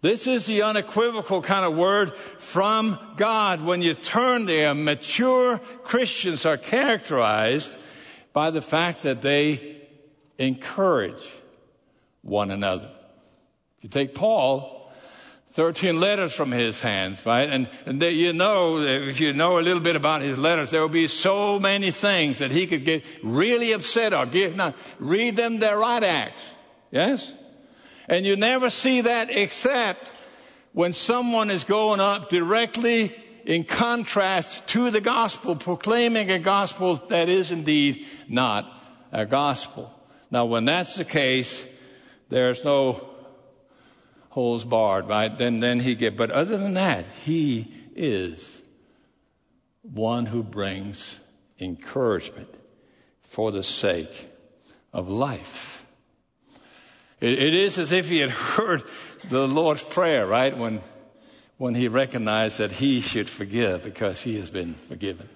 This 0.02 0.26
is 0.26 0.47
the 0.47 0.62
unequivocal 0.62 1.42
kind 1.42 1.64
of 1.64 1.76
word 1.76 2.14
from 2.14 2.99
God. 3.16 3.61
When 3.61 3.83
you 3.83 3.92
turn 3.92 4.47
there, 4.47 4.75
mature 4.75 5.59
Christians 5.85 6.47
are 6.47 6.57
characterized 6.57 7.71
by 8.33 8.50
the 8.50 8.62
fact 8.62 9.02
that 9.02 9.21
they 9.21 9.76
encourage 10.38 11.23
one 12.23 12.50
another. 12.50 12.90
If 13.78 13.85
you 13.85 13.90
take 13.90 14.14
Paul, 14.14 14.90
13 15.52 15.99
letters 16.00 16.33
from 16.33 16.52
his 16.52 16.80
hands, 16.80 17.26
right? 17.26 17.49
And, 17.49 17.69
and 17.85 18.00
they, 18.00 18.12
you 18.12 18.33
know, 18.33 18.78
if 18.78 19.21
you 19.21 19.33
know 19.33 19.59
a 19.59 19.61
little 19.61 19.83
bit 19.83 19.97
about 19.97 20.23
his 20.23 20.38
letters, 20.38 20.71
there 20.71 20.80
will 20.80 20.88
be 20.88 21.09
so 21.09 21.59
many 21.59 21.90
things 21.90 22.38
that 22.38 22.52
he 22.52 22.66
could 22.66 22.85
get 22.85 23.04
really 23.23 23.73
upset 23.73 24.14
or 24.14 24.26
get, 24.26 24.57
now, 24.57 24.75
read 24.99 25.37
them 25.37 25.59
their 25.59 25.76
right 25.76 26.02
acts. 26.04 26.40
Yes? 26.90 27.35
And 28.11 28.26
you 28.26 28.35
never 28.35 28.71
see 28.71 29.02
that 29.02 29.31
except 29.31 30.12
when 30.73 30.93
someone 30.93 31.49
is 31.49 31.62
going 31.62 32.00
up 32.00 32.29
directly 32.29 33.14
in 33.45 33.62
contrast 33.62 34.67
to 34.71 34.90
the 34.90 35.00
gospel, 35.00 35.55
proclaiming 35.55 36.29
a 36.29 36.40
gospel 36.40 36.97
that 37.09 37.29
is 37.29 37.52
indeed 37.52 38.05
not 38.29 38.69
a 39.12 39.25
gospel. 39.25 39.95
Now, 40.29 40.45
when 40.47 40.64
that's 40.64 40.97
the 40.97 41.05
case, 41.05 41.64
there's 42.29 42.64
no 42.64 43.09
holes 44.31 44.64
barred, 44.64 45.09
right? 45.09 45.37
Then, 45.38 45.61
then 45.61 45.79
he 45.79 45.95
get, 45.95 46.17
but 46.17 46.33
other 46.33 46.57
than 46.57 46.75
that, 46.75 47.05
he 47.25 47.73
is 47.95 48.61
one 49.83 50.26
who 50.26 50.43
brings 50.43 51.21
encouragement 51.61 52.52
for 53.23 53.52
the 53.52 53.62
sake 53.62 54.31
of 54.93 55.09
life. 55.09 55.79
It, 57.20 57.38
it 57.38 57.54
is 57.54 57.78
as 57.78 57.92
if 57.92 58.08
he 58.08 58.18
had 58.18 58.30
heard 58.56 58.82
the 59.28 59.46
Lord's 59.46 59.84
Prayer, 59.84 60.26
right? 60.26 60.56
When, 60.56 60.80
when 61.58 61.74
he 61.74 61.88
recognized 61.88 62.58
that 62.58 62.72
he 62.72 63.00
should 63.00 63.28
forgive 63.28 63.84
because 63.84 64.20
he 64.20 64.36
has 64.36 64.50
been 64.50 64.74
forgiven. 64.88 65.28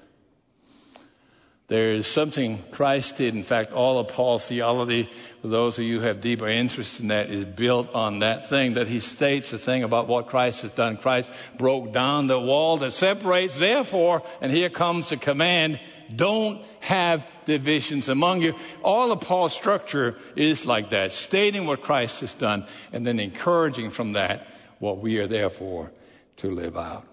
There 1.67 1.93
is 1.93 2.07
something 2.07 2.63
Christ 2.73 3.17
did. 3.17 3.35
In 3.35 3.43
fact, 3.43 3.73
all 3.73 3.99
of 3.99 4.09
Paul's 4.09 4.47
theology, 4.47 5.09
for 5.41 5.49
those 5.49 5.79
of 5.79 5.85
you 5.85 5.99
who 5.99 6.07
have 6.07 6.21
deeper 6.21 6.47
interest 6.47 7.01
in 7.01 7.09
that, 7.09 7.31
is 7.31 7.47
built 7.47 7.95
on 7.95 8.19
that 8.19 8.51
thing 8.51 8.75
that 8.75 8.87
he 8.87 9.01
states 9.01 9.51
the 9.51 9.59
thing 9.59 9.83
about 9.83 10.07
what 10.07 10.29
Christ 10.29 10.61
has 10.61 10.73
done. 10.73 10.99
Christ 10.99 11.33
broke 11.57 11.91
down 11.91 12.27
the 12.27 12.39
wall 12.39 12.77
that 12.79 12.91
separates. 12.91 13.59
Therefore, 13.59 14.23
and 14.43 14.53
here 14.53 14.69
comes 14.69 15.09
the 15.09 15.17
command, 15.17 15.81
don't 16.15 16.63
have 16.81 17.27
divisions 17.45 18.09
among 18.09 18.43
you. 18.43 18.55
All 18.83 19.13
of 19.13 19.21
Paul's 19.21 19.55
structure 19.55 20.17
is 20.37 20.67
like 20.67 20.91
that, 20.91 21.13
stating 21.13 21.67
what 21.67 21.83
Christ 21.83 22.21
has 22.21 22.35
done 22.35 22.67
and 22.93 23.07
then 23.07 23.21
encouraging 23.21 23.91
from 23.91 24.13
that 24.13 24.47
what 24.79 24.99
we 24.99 25.19
are 25.19 25.27
therefore 25.27 25.93
to 26.39 26.51
live 26.51 26.77
out. 26.77 27.07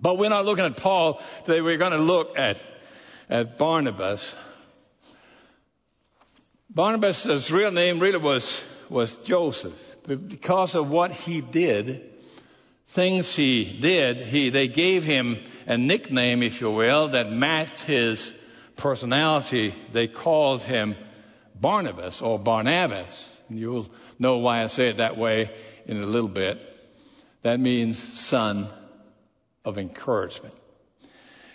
But 0.00 0.18
we're 0.18 0.30
not 0.30 0.44
looking 0.44 0.64
at 0.64 0.76
Paul 0.76 1.20
today. 1.44 1.60
We're 1.60 1.76
going 1.76 1.92
to 1.92 1.98
look 1.98 2.36
at, 2.38 2.62
at 3.28 3.58
Barnabas. 3.58 4.34
Barnabas' 6.70 7.50
real 7.50 7.70
name 7.70 8.00
really 8.00 8.18
was, 8.18 8.62
was 8.88 9.16
Joseph. 9.16 9.96
because 10.06 10.74
of 10.74 10.90
what 10.90 11.12
he 11.12 11.40
did, 11.40 12.11
things 12.92 13.34
he 13.34 13.64
did, 13.64 14.18
he, 14.18 14.50
they 14.50 14.68
gave 14.68 15.02
him 15.02 15.38
a 15.66 15.78
nickname, 15.78 16.42
if 16.42 16.60
you 16.60 16.70
will, 16.70 17.08
that 17.08 17.32
matched 17.32 17.80
his 17.80 18.34
personality. 18.76 19.74
They 19.94 20.06
called 20.06 20.62
him 20.62 20.96
Barnabas 21.58 22.20
or 22.20 22.38
Barnabas. 22.38 23.30
And 23.48 23.58
you'll 23.58 23.90
know 24.18 24.36
why 24.36 24.62
I 24.62 24.66
say 24.66 24.90
it 24.90 24.98
that 24.98 25.16
way 25.16 25.50
in 25.86 26.02
a 26.02 26.06
little 26.06 26.28
bit. 26.28 26.60
That 27.40 27.60
means 27.60 27.98
son 27.98 28.68
of 29.64 29.78
encouragement. 29.78 30.54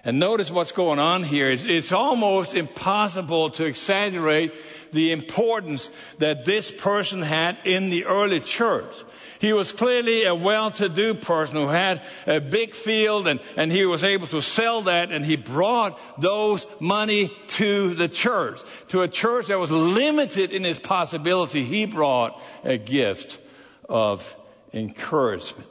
And 0.03 0.17
notice 0.17 0.49
what's 0.49 0.71
going 0.71 0.97
on 0.97 1.21
here. 1.21 1.51
It's, 1.51 1.63
it's, 1.63 1.91
almost 1.91 2.55
impossible 2.55 3.51
to 3.51 3.65
exaggerate 3.65 4.53
the 4.91 5.11
importance 5.11 5.91
that 6.17 6.45
this 6.45 6.71
person 6.71 7.21
had 7.21 7.57
in 7.63 7.89
the 7.89 8.05
early 8.05 8.39
church. 8.39 9.03
He 9.39 9.53
was 9.53 9.71
clearly 9.71 10.25
a 10.25 10.33
well-to-do 10.33 11.15
person 11.15 11.55
who 11.55 11.67
had 11.67 12.01
a 12.25 12.39
big 12.39 12.73
field 12.73 13.27
and, 13.27 13.39
and 13.55 13.71
he 13.71 13.85
was 13.85 14.03
able 14.03 14.27
to 14.27 14.41
sell 14.41 14.81
that 14.83 15.11
and 15.11 15.25
he 15.25 15.35
brought 15.35 15.99
those 16.19 16.65
money 16.79 17.31
to 17.47 17.93
the 17.93 18.07
church. 18.07 18.59
To 18.89 19.01
a 19.01 19.07
church 19.07 19.47
that 19.47 19.59
was 19.59 19.71
limited 19.71 20.51
in 20.51 20.65
its 20.65 20.79
possibility, 20.79 21.63
he 21.63 21.85
brought 21.85 22.41
a 22.63 22.77
gift 22.77 23.39
of 23.87 24.35
encouragement. 24.73 25.69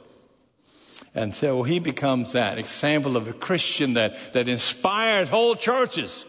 And 1.13 1.33
so 1.33 1.63
he 1.63 1.79
becomes 1.79 2.33
that 2.33 2.57
example 2.57 3.17
of 3.17 3.27
a 3.27 3.33
Christian 3.33 3.95
that, 3.95 4.33
that 4.33 4.47
inspires 4.47 5.29
whole 5.29 5.55
churches 5.55 6.25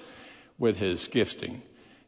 with 0.58 0.78
his 0.78 1.08
gifting 1.08 1.62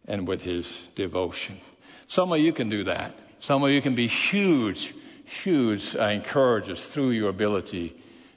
and 0.08 0.26
with 0.26 0.42
his 0.42 0.82
devotion. 0.94 1.60
Some 2.06 2.32
of 2.32 2.40
you 2.40 2.52
can 2.52 2.68
do 2.68 2.84
that. 2.84 3.14
Some 3.38 3.62
of 3.62 3.70
you 3.70 3.80
can 3.80 3.94
be 3.94 4.06
huge 4.06 4.94
huge 5.42 5.94
uh, 5.96 6.02
encouragers 6.04 6.84
through 6.84 7.10
your 7.10 7.30
ability 7.30 7.94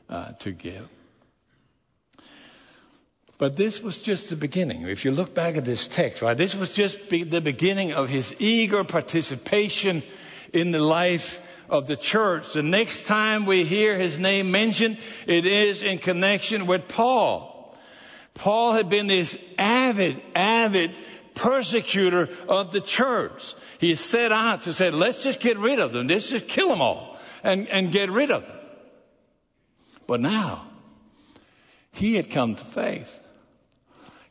uh, 0.09 0.31
to 0.39 0.51
give. 0.51 0.87
But 3.37 3.57
this 3.57 3.81
was 3.81 4.01
just 4.01 4.29
the 4.29 4.35
beginning. 4.35 4.83
If 4.83 5.03
you 5.03 5.11
look 5.11 5.33
back 5.33 5.57
at 5.57 5.65
this 5.65 5.87
text, 5.87 6.21
right, 6.21 6.37
this 6.37 6.55
was 6.55 6.73
just 6.73 7.09
be 7.09 7.23
the 7.23 7.41
beginning 7.41 7.91
of 7.91 8.09
his 8.09 8.35
eager 8.39 8.83
participation 8.83 10.03
in 10.53 10.71
the 10.71 10.79
life 10.79 11.39
of 11.67 11.87
the 11.87 11.97
church. 11.97 12.53
The 12.53 12.63
next 12.63 13.05
time 13.05 13.45
we 13.45 13.63
hear 13.63 13.97
his 13.97 14.19
name 14.19 14.51
mentioned, 14.51 14.97
it 15.25 15.45
is 15.45 15.81
in 15.81 15.97
connection 15.97 16.67
with 16.67 16.87
Paul. 16.87 17.75
Paul 18.35 18.73
had 18.73 18.87
been 18.87 19.07
this 19.07 19.37
avid, 19.57 20.21
avid 20.35 20.97
persecutor 21.33 22.29
of 22.47 22.71
the 22.71 22.81
church. 22.81 23.55
He 23.83 23.95
set 23.95 24.31
out 24.31 24.61
to 24.61 24.71
say, 24.71 24.91
let's 24.91 25.21
just 25.21 25.41
get 25.41 25.57
rid 25.57 25.77
of 25.77 25.91
them. 25.91 26.07
Let's 26.07 26.29
just 26.29 26.47
kill 26.47 26.69
them 26.69 26.81
all 26.81 27.17
and, 27.43 27.67
and 27.67 27.91
get 27.91 28.09
rid 28.09 28.31
of 28.31 28.47
them. 28.47 28.57
But 30.07 30.21
now, 30.21 30.65
he 31.91 32.15
had 32.15 32.29
come 32.29 32.55
to 32.55 32.63
faith. 32.63 33.19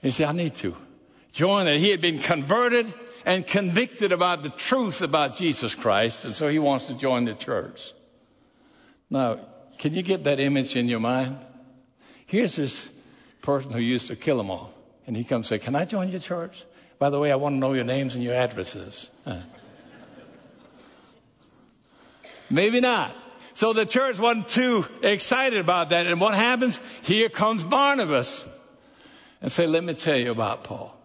He 0.00 0.10
said, 0.10 0.28
I 0.30 0.32
need 0.32 0.54
to 0.56 0.74
join 1.32 1.66
it. 1.66 1.80
He 1.80 1.90
had 1.90 2.00
been 2.00 2.18
converted 2.18 2.86
and 3.26 3.46
convicted 3.46 4.10
about 4.10 4.42
the 4.42 4.48
truth 4.48 5.02
about 5.02 5.36
Jesus 5.36 5.74
Christ, 5.74 6.24
and 6.24 6.34
so 6.34 6.48
he 6.48 6.58
wants 6.58 6.86
to 6.86 6.94
join 6.94 7.26
the 7.26 7.34
church. 7.34 7.92
Now, 9.10 9.38
can 9.76 9.92
you 9.92 10.00
get 10.00 10.24
that 10.24 10.40
image 10.40 10.76
in 10.76 10.88
your 10.88 11.00
mind? 11.00 11.36
Here's 12.24 12.56
this 12.56 12.90
person 13.42 13.70
who 13.70 13.80
used 13.80 14.06
to 14.06 14.16
kill 14.16 14.38
them 14.38 14.50
all, 14.50 14.72
and 15.06 15.14
he 15.14 15.24
comes 15.24 15.52
and 15.52 15.60
say, 15.60 15.64
Can 15.66 15.76
I 15.76 15.84
join 15.84 16.08
your 16.08 16.20
church? 16.20 16.64
By 17.02 17.10
the 17.10 17.18
way, 17.18 17.32
I 17.32 17.34
want 17.34 17.56
to 17.56 17.58
know 17.58 17.72
your 17.72 17.82
names 17.82 18.14
and 18.14 18.22
your 18.22 18.34
addresses. 18.34 19.08
Maybe 22.48 22.78
not. 22.78 23.12
So 23.54 23.72
the 23.72 23.84
church 23.84 24.20
wasn't 24.20 24.46
too 24.46 24.86
excited 25.02 25.58
about 25.58 25.88
that. 25.88 26.06
And 26.06 26.20
what 26.20 26.34
happens? 26.34 26.78
Here 27.02 27.28
comes 27.28 27.64
Barnabas 27.64 28.44
and 29.40 29.50
say, 29.50 29.66
let 29.66 29.82
me 29.82 29.94
tell 29.94 30.16
you 30.16 30.30
about 30.30 30.62
Paul. 30.62 30.96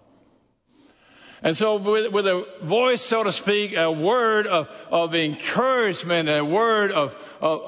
And 1.42 1.58
so 1.58 1.78
with, 1.78 2.14
with, 2.14 2.28
a 2.28 2.46
voice, 2.62 3.02
so 3.02 3.24
to 3.24 3.32
speak, 3.32 3.76
a 3.76 3.92
word 3.92 4.46
of, 4.46 4.70
of 4.92 5.16
encouragement, 5.16 6.30
a 6.30 6.46
word 6.46 6.92
of, 6.92 7.16
of, 7.42 7.62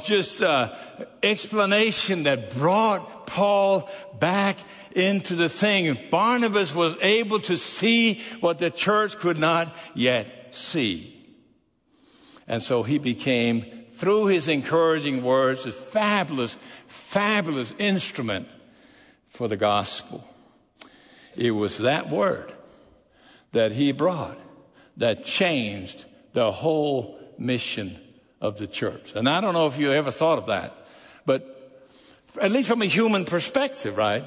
of 0.00 0.04
just 0.04 0.42
uh, 0.42 0.74
explanation 1.22 2.24
that 2.24 2.50
brought 2.50 3.28
Paul 3.28 3.88
back 4.18 4.56
into 4.96 5.34
the 5.34 5.48
thing. 5.48 5.96
Barnabas 6.10 6.74
was 6.74 6.96
able 7.00 7.40
to 7.40 7.56
see 7.56 8.20
what 8.40 8.58
the 8.58 8.70
church 8.70 9.18
could 9.18 9.38
not 9.38 9.74
yet 9.94 10.54
see. 10.54 11.12
And 12.48 12.62
so 12.62 12.82
he 12.82 12.98
became, 12.98 13.64
through 13.92 14.26
his 14.26 14.48
encouraging 14.48 15.22
words, 15.22 15.66
a 15.66 15.72
fabulous, 15.72 16.56
fabulous 16.86 17.74
instrument 17.78 18.48
for 19.26 19.48
the 19.48 19.56
gospel. 19.56 20.24
It 21.36 21.50
was 21.50 21.78
that 21.78 22.08
word 22.08 22.52
that 23.52 23.72
he 23.72 23.92
brought 23.92 24.38
that 24.96 25.24
changed 25.24 26.04
the 26.32 26.50
whole 26.50 27.18
mission 27.38 27.98
of 28.40 28.58
the 28.58 28.66
church. 28.66 29.12
And 29.14 29.28
I 29.28 29.40
don't 29.40 29.54
know 29.54 29.66
if 29.66 29.78
you 29.78 29.92
ever 29.92 30.10
thought 30.10 30.38
of 30.38 30.46
that, 30.46 30.74
but 31.24 31.52
at 32.40 32.50
least 32.50 32.68
from 32.68 32.82
a 32.82 32.86
human 32.86 33.24
perspective, 33.24 33.96
right? 33.96 34.24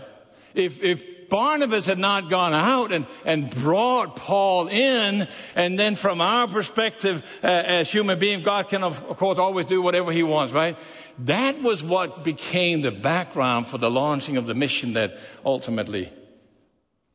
If, 0.54 0.84
if 0.84 1.30
Barnabas 1.30 1.86
had 1.86 2.00
not 2.00 2.30
gone 2.30 2.54
out 2.54 2.92
and, 2.92 3.06
and 3.26 3.50
brought 3.50 4.16
Paul 4.16 4.68
in, 4.68 5.28
and 5.56 5.80
then 5.80 5.96
from 5.96 6.22
our 6.22 6.48
perspective 6.48 7.24
uh, 7.44 7.48
as 7.48 7.92
human 7.92 8.20
beings, 8.20 8.44
God 8.44 8.70
can, 8.70 8.84
of, 8.84 9.04
of 9.06 9.18
course, 9.18 9.38
always 9.38 9.68
do 9.68 9.82
whatever 9.82 10.12
he 10.12 10.24
wants, 10.24 10.54
right? 10.54 10.78
That 11.20 11.62
was 11.62 11.84
what 11.84 12.24
became 12.24 12.82
the 12.82 12.92
background 12.92 13.68
for 13.68 13.78
the 13.78 13.92
launching 13.92 14.38
of 14.38 14.46
the 14.46 14.56
mission 14.56 14.94
that 14.94 15.18
ultimately 15.46 16.12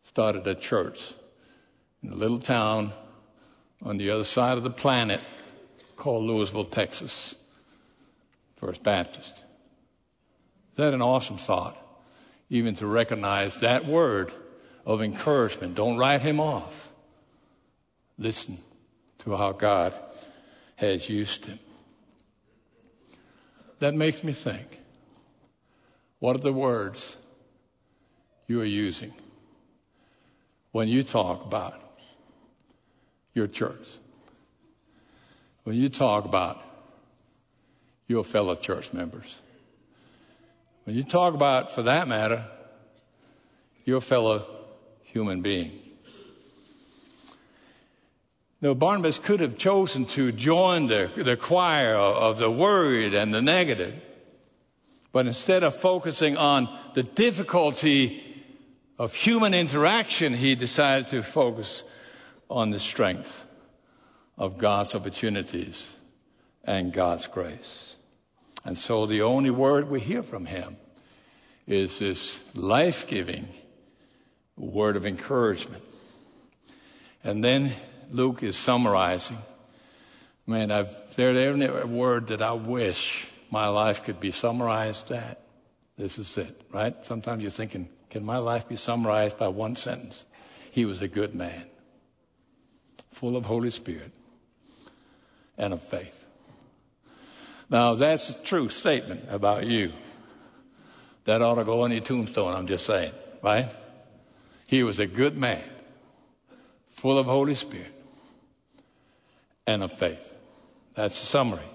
started 0.02 0.46
a 0.46 0.54
church 0.54 1.14
in 2.02 2.10
a 2.10 2.14
little 2.14 2.38
town 2.38 2.92
on 3.82 3.96
the 3.96 4.10
other 4.10 4.24
side 4.24 4.56
of 4.56 4.62
the 4.62 4.70
planet 4.70 5.24
called 5.96 6.28
Lewisville, 6.28 6.70
Texas. 6.70 7.34
First 8.64 8.82
Baptist. 8.82 9.34
Is 10.72 10.76
that 10.76 10.94
an 10.94 11.02
awesome 11.02 11.36
thought? 11.36 11.76
Even 12.50 12.74
to 12.76 12.86
recognize 12.86 13.56
that 13.60 13.86
word 13.86 14.32
of 14.86 15.02
encouragement. 15.02 15.74
Don't 15.74 15.96
write 15.96 16.20
him 16.20 16.40
off. 16.40 16.92
Listen 18.18 18.58
to 19.18 19.36
how 19.36 19.52
God 19.52 19.94
has 20.76 21.08
used 21.08 21.46
him. 21.46 21.58
That 23.78 23.94
makes 23.94 24.22
me 24.22 24.32
think 24.32 24.80
what 26.18 26.36
are 26.36 26.40
the 26.40 26.52
words 26.52 27.16
you 28.46 28.60
are 28.60 28.64
using 28.64 29.12
when 30.72 30.88
you 30.88 31.02
talk 31.02 31.44
about 31.44 31.80
your 33.34 33.46
church? 33.46 33.86
When 35.64 35.76
you 35.76 35.88
talk 35.88 36.24
about 36.24 36.62
your 38.06 38.24
fellow 38.24 38.54
church 38.54 38.92
members? 38.92 39.34
When 40.84 40.94
you 40.94 41.02
talk 41.02 41.34
about, 41.34 41.72
for 41.72 41.82
that 41.82 42.08
matter, 42.08 42.44
your 43.84 44.00
fellow 44.00 44.46
human 45.02 45.40
being. 45.40 45.80
Now, 48.60 48.74
Barnabas 48.74 49.18
could 49.18 49.40
have 49.40 49.58
chosen 49.58 50.06
to 50.06 50.32
join 50.32 50.86
the, 50.86 51.10
the 51.16 51.36
choir 51.36 51.94
of 51.94 52.38
the 52.38 52.50
worried 52.50 53.14
and 53.14 53.32
the 53.32 53.42
negative, 53.42 53.94
but 55.12 55.26
instead 55.26 55.62
of 55.62 55.76
focusing 55.76 56.36
on 56.36 56.68
the 56.94 57.02
difficulty 57.02 58.22
of 58.98 59.14
human 59.14 59.54
interaction, 59.54 60.34
he 60.34 60.54
decided 60.54 61.08
to 61.08 61.22
focus 61.22 61.82
on 62.50 62.70
the 62.70 62.80
strength 62.80 63.44
of 64.38 64.58
God's 64.58 64.94
opportunities 64.94 65.90
and 66.64 66.92
God's 66.92 67.26
grace. 67.26 67.93
And 68.64 68.78
so 68.78 69.06
the 69.06 69.22
only 69.22 69.50
word 69.50 69.88
we 69.88 70.00
hear 70.00 70.22
from 70.22 70.46
him 70.46 70.76
is 71.66 71.98
this 71.98 72.38
life 72.54 73.06
giving 73.06 73.48
word 74.56 74.96
of 74.96 75.06
encouragement. 75.06 75.82
And 77.22 77.42
then 77.42 77.72
Luke 78.10 78.42
is 78.42 78.56
summarizing. 78.56 79.38
Man, 80.46 80.70
I've, 80.70 80.90
there's 81.16 81.60
a 81.60 81.86
word 81.86 82.28
that 82.28 82.42
I 82.42 82.52
wish 82.52 83.26
my 83.50 83.68
life 83.68 84.04
could 84.04 84.20
be 84.20 84.30
summarized 84.30 85.10
at. 85.10 85.40
This 85.96 86.18
is 86.18 86.36
it, 86.36 86.60
right? 86.72 86.94
Sometimes 87.06 87.42
you're 87.42 87.50
thinking, 87.50 87.88
can 88.10 88.24
my 88.24 88.38
life 88.38 88.68
be 88.68 88.76
summarized 88.76 89.38
by 89.38 89.48
one 89.48 89.76
sentence? 89.76 90.24
He 90.70 90.84
was 90.84 91.02
a 91.02 91.08
good 91.08 91.34
man, 91.34 91.66
full 93.10 93.36
of 93.36 93.46
Holy 93.46 93.70
Spirit 93.70 94.12
and 95.56 95.72
of 95.72 95.82
faith. 95.82 96.13
Now, 97.74 97.96
that's 97.96 98.30
a 98.30 98.34
true 98.34 98.68
statement 98.68 99.24
about 99.28 99.66
you. 99.66 99.92
That 101.24 101.42
ought 101.42 101.56
to 101.56 101.64
go 101.64 101.80
on 101.80 101.90
your 101.90 102.02
tombstone, 102.02 102.54
I'm 102.54 102.68
just 102.68 102.86
saying, 102.86 103.10
right? 103.42 103.68
He 104.68 104.84
was 104.84 105.00
a 105.00 105.08
good 105.08 105.36
man, 105.36 105.60
full 106.90 107.18
of 107.18 107.26
Holy 107.26 107.56
Spirit 107.56 107.92
and 109.66 109.82
of 109.82 109.90
faith. 109.90 110.36
That's 110.94 111.18
the 111.18 111.26
summary. 111.26 111.66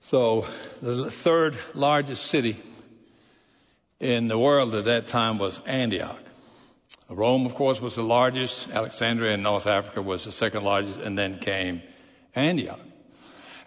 So, 0.00 0.44
the 0.82 1.08
third 1.08 1.56
largest 1.72 2.26
city 2.26 2.60
in 4.00 4.26
the 4.26 4.40
world 4.40 4.74
at 4.74 4.86
that 4.86 5.06
time 5.06 5.38
was 5.38 5.60
Antioch. 5.66 6.18
Rome, 7.08 7.46
of 7.46 7.54
course, 7.54 7.80
was 7.80 7.94
the 7.94 8.02
largest. 8.02 8.70
Alexandria 8.70 9.34
in 9.34 9.44
North 9.44 9.68
Africa 9.68 10.02
was 10.02 10.24
the 10.24 10.32
second 10.32 10.64
largest, 10.64 10.98
and 10.98 11.16
then 11.16 11.38
came 11.38 11.80
Antioch. 12.34 12.80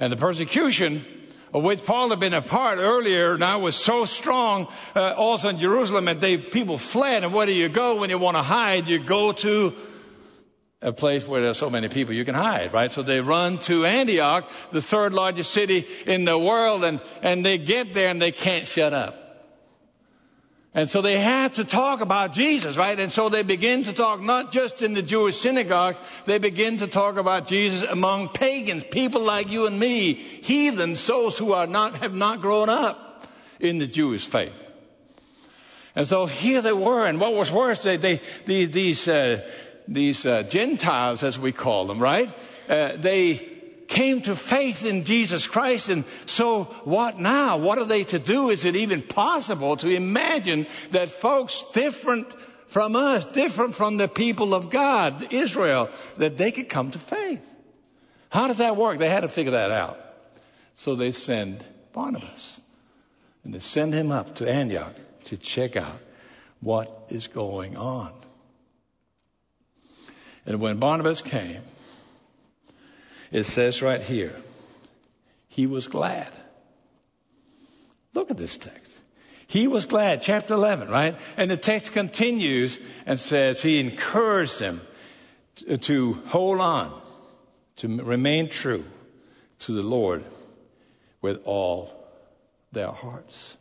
And 0.01 0.11
the 0.11 0.17
persecution 0.17 1.05
of 1.53 1.63
which 1.63 1.85
Paul 1.85 2.09
had 2.09 2.19
been 2.19 2.33
a 2.33 2.41
part 2.41 2.79
earlier 2.79 3.37
now 3.37 3.59
was 3.59 3.75
so 3.75 4.05
strong 4.05 4.67
uh, 4.95 5.13
also 5.15 5.49
in 5.49 5.59
Jerusalem 5.59 6.05
that 6.05 6.19
they, 6.19 6.37
people 6.37 6.79
fled. 6.79 7.23
And 7.23 7.33
where 7.33 7.45
do 7.45 7.53
you 7.53 7.69
go 7.69 7.99
when 7.99 8.09
you 8.09 8.17
want 8.17 8.35
to 8.35 8.41
hide? 8.41 8.87
You 8.87 8.97
go 8.97 9.31
to 9.31 9.73
a 10.81 10.91
place 10.91 11.27
where 11.27 11.41
there's 11.41 11.59
so 11.59 11.69
many 11.69 11.87
people 11.87 12.15
you 12.15 12.25
can 12.25 12.33
hide, 12.33 12.73
right? 12.73 12.91
So 12.91 13.03
they 13.03 13.21
run 13.21 13.59
to 13.59 13.85
Antioch, 13.85 14.49
the 14.71 14.81
third 14.81 15.13
largest 15.13 15.51
city 15.51 15.85
in 16.07 16.25
the 16.25 16.39
world, 16.39 16.83
and, 16.83 16.99
and 17.21 17.45
they 17.45 17.59
get 17.59 17.93
there 17.93 18.07
and 18.07 18.19
they 18.19 18.31
can't 18.31 18.65
shut 18.65 18.93
up. 18.93 19.20
And 20.73 20.89
so 20.89 21.01
they 21.01 21.19
had 21.19 21.55
to 21.55 21.65
talk 21.65 21.99
about 21.99 22.31
Jesus, 22.31 22.77
right? 22.77 22.97
And 22.97 23.11
so 23.11 23.27
they 23.27 23.43
begin 23.43 23.83
to 23.83 23.93
talk 23.93 24.21
not 24.21 24.53
just 24.53 24.81
in 24.81 24.93
the 24.93 25.01
Jewish 25.01 25.37
synagogues, 25.37 25.99
they 26.25 26.37
begin 26.37 26.77
to 26.77 26.87
talk 26.87 27.17
about 27.17 27.45
Jesus 27.45 27.83
among 27.89 28.29
pagans, 28.29 28.85
people 28.85 29.21
like 29.21 29.49
you 29.49 29.67
and 29.67 29.77
me, 29.77 30.13
heathens, 30.13 31.01
souls 31.01 31.37
who 31.37 31.51
are 31.51 31.67
not, 31.67 31.95
have 31.97 32.13
not 32.13 32.39
grown 32.39 32.69
up 32.69 33.27
in 33.59 33.79
the 33.79 33.87
Jewish 33.87 34.25
faith. 34.25 34.69
And 35.93 36.07
so 36.07 36.25
here 36.25 36.61
they 36.61 36.71
were, 36.71 37.05
and 37.05 37.19
what 37.19 37.33
was 37.33 37.51
worse, 37.51 37.83
they, 37.83 37.97
they, 37.97 38.21
these, 38.45 39.09
uh, 39.09 39.45
these 39.89 40.25
uh, 40.25 40.43
Gentiles, 40.43 41.21
as 41.21 41.37
we 41.37 41.51
call 41.51 41.83
them, 41.85 41.99
right? 41.99 42.29
Uh, 42.69 42.95
they 42.95 43.50
came 43.91 44.21
to 44.21 44.35
faith 44.37 44.85
in 44.85 45.03
Jesus 45.03 45.47
Christ. 45.47 45.89
And 45.89 46.05
so 46.25 46.63
what 46.85 47.19
now? 47.19 47.57
What 47.57 47.77
are 47.77 47.85
they 47.85 48.05
to 48.05 48.19
do? 48.19 48.49
Is 48.49 48.63
it 48.63 48.75
even 48.75 49.01
possible 49.01 49.75
to 49.77 49.89
imagine 49.89 50.65
that 50.91 51.11
folks 51.11 51.63
different 51.73 52.31
from 52.67 52.95
us, 52.95 53.25
different 53.25 53.75
from 53.75 53.97
the 53.97 54.07
people 54.07 54.53
of 54.53 54.69
God, 54.69 55.33
Israel, 55.33 55.89
that 56.17 56.37
they 56.37 56.51
could 56.51 56.69
come 56.69 56.89
to 56.91 56.99
faith? 56.99 57.45
How 58.29 58.47
does 58.47 58.59
that 58.59 58.77
work? 58.77 58.97
They 58.97 59.09
had 59.09 59.21
to 59.21 59.27
figure 59.27 59.51
that 59.51 59.71
out. 59.71 59.99
So 60.75 60.95
they 60.95 61.11
send 61.11 61.65
Barnabas. 61.91 62.61
And 63.43 63.53
they 63.53 63.59
send 63.59 63.93
him 63.93 64.09
up 64.09 64.35
to 64.35 64.49
Antioch 64.49 64.95
to 65.25 65.35
check 65.35 65.75
out 65.75 65.99
what 66.61 67.07
is 67.09 67.27
going 67.27 67.75
on. 67.75 68.13
And 70.45 70.61
when 70.61 70.77
Barnabas 70.77 71.21
came, 71.21 71.61
it 73.31 73.45
says 73.45 73.81
right 73.81 74.01
here, 74.01 74.35
he 75.47 75.65
was 75.67 75.87
glad. 75.87 76.31
Look 78.13 78.29
at 78.31 78.37
this 78.37 78.57
text. 78.57 78.99
He 79.47 79.67
was 79.67 79.85
glad, 79.85 80.21
chapter 80.21 80.53
11, 80.53 80.89
right? 80.89 81.15
And 81.35 81.51
the 81.51 81.57
text 81.57 81.91
continues 81.91 82.79
and 83.05 83.19
says 83.19 83.61
he 83.61 83.79
encouraged 83.79 84.59
them 84.59 84.81
to, 85.81 86.13
hold 86.27 86.59
on, 86.59 87.01
to 87.77 87.87
remain 88.03 88.49
true 88.49 88.85
to 89.59 89.73
the 89.73 89.81
Lord 89.81 90.23
with 91.21 91.41
all 91.45 91.91
their 92.71 92.91
hearts. 92.91 93.57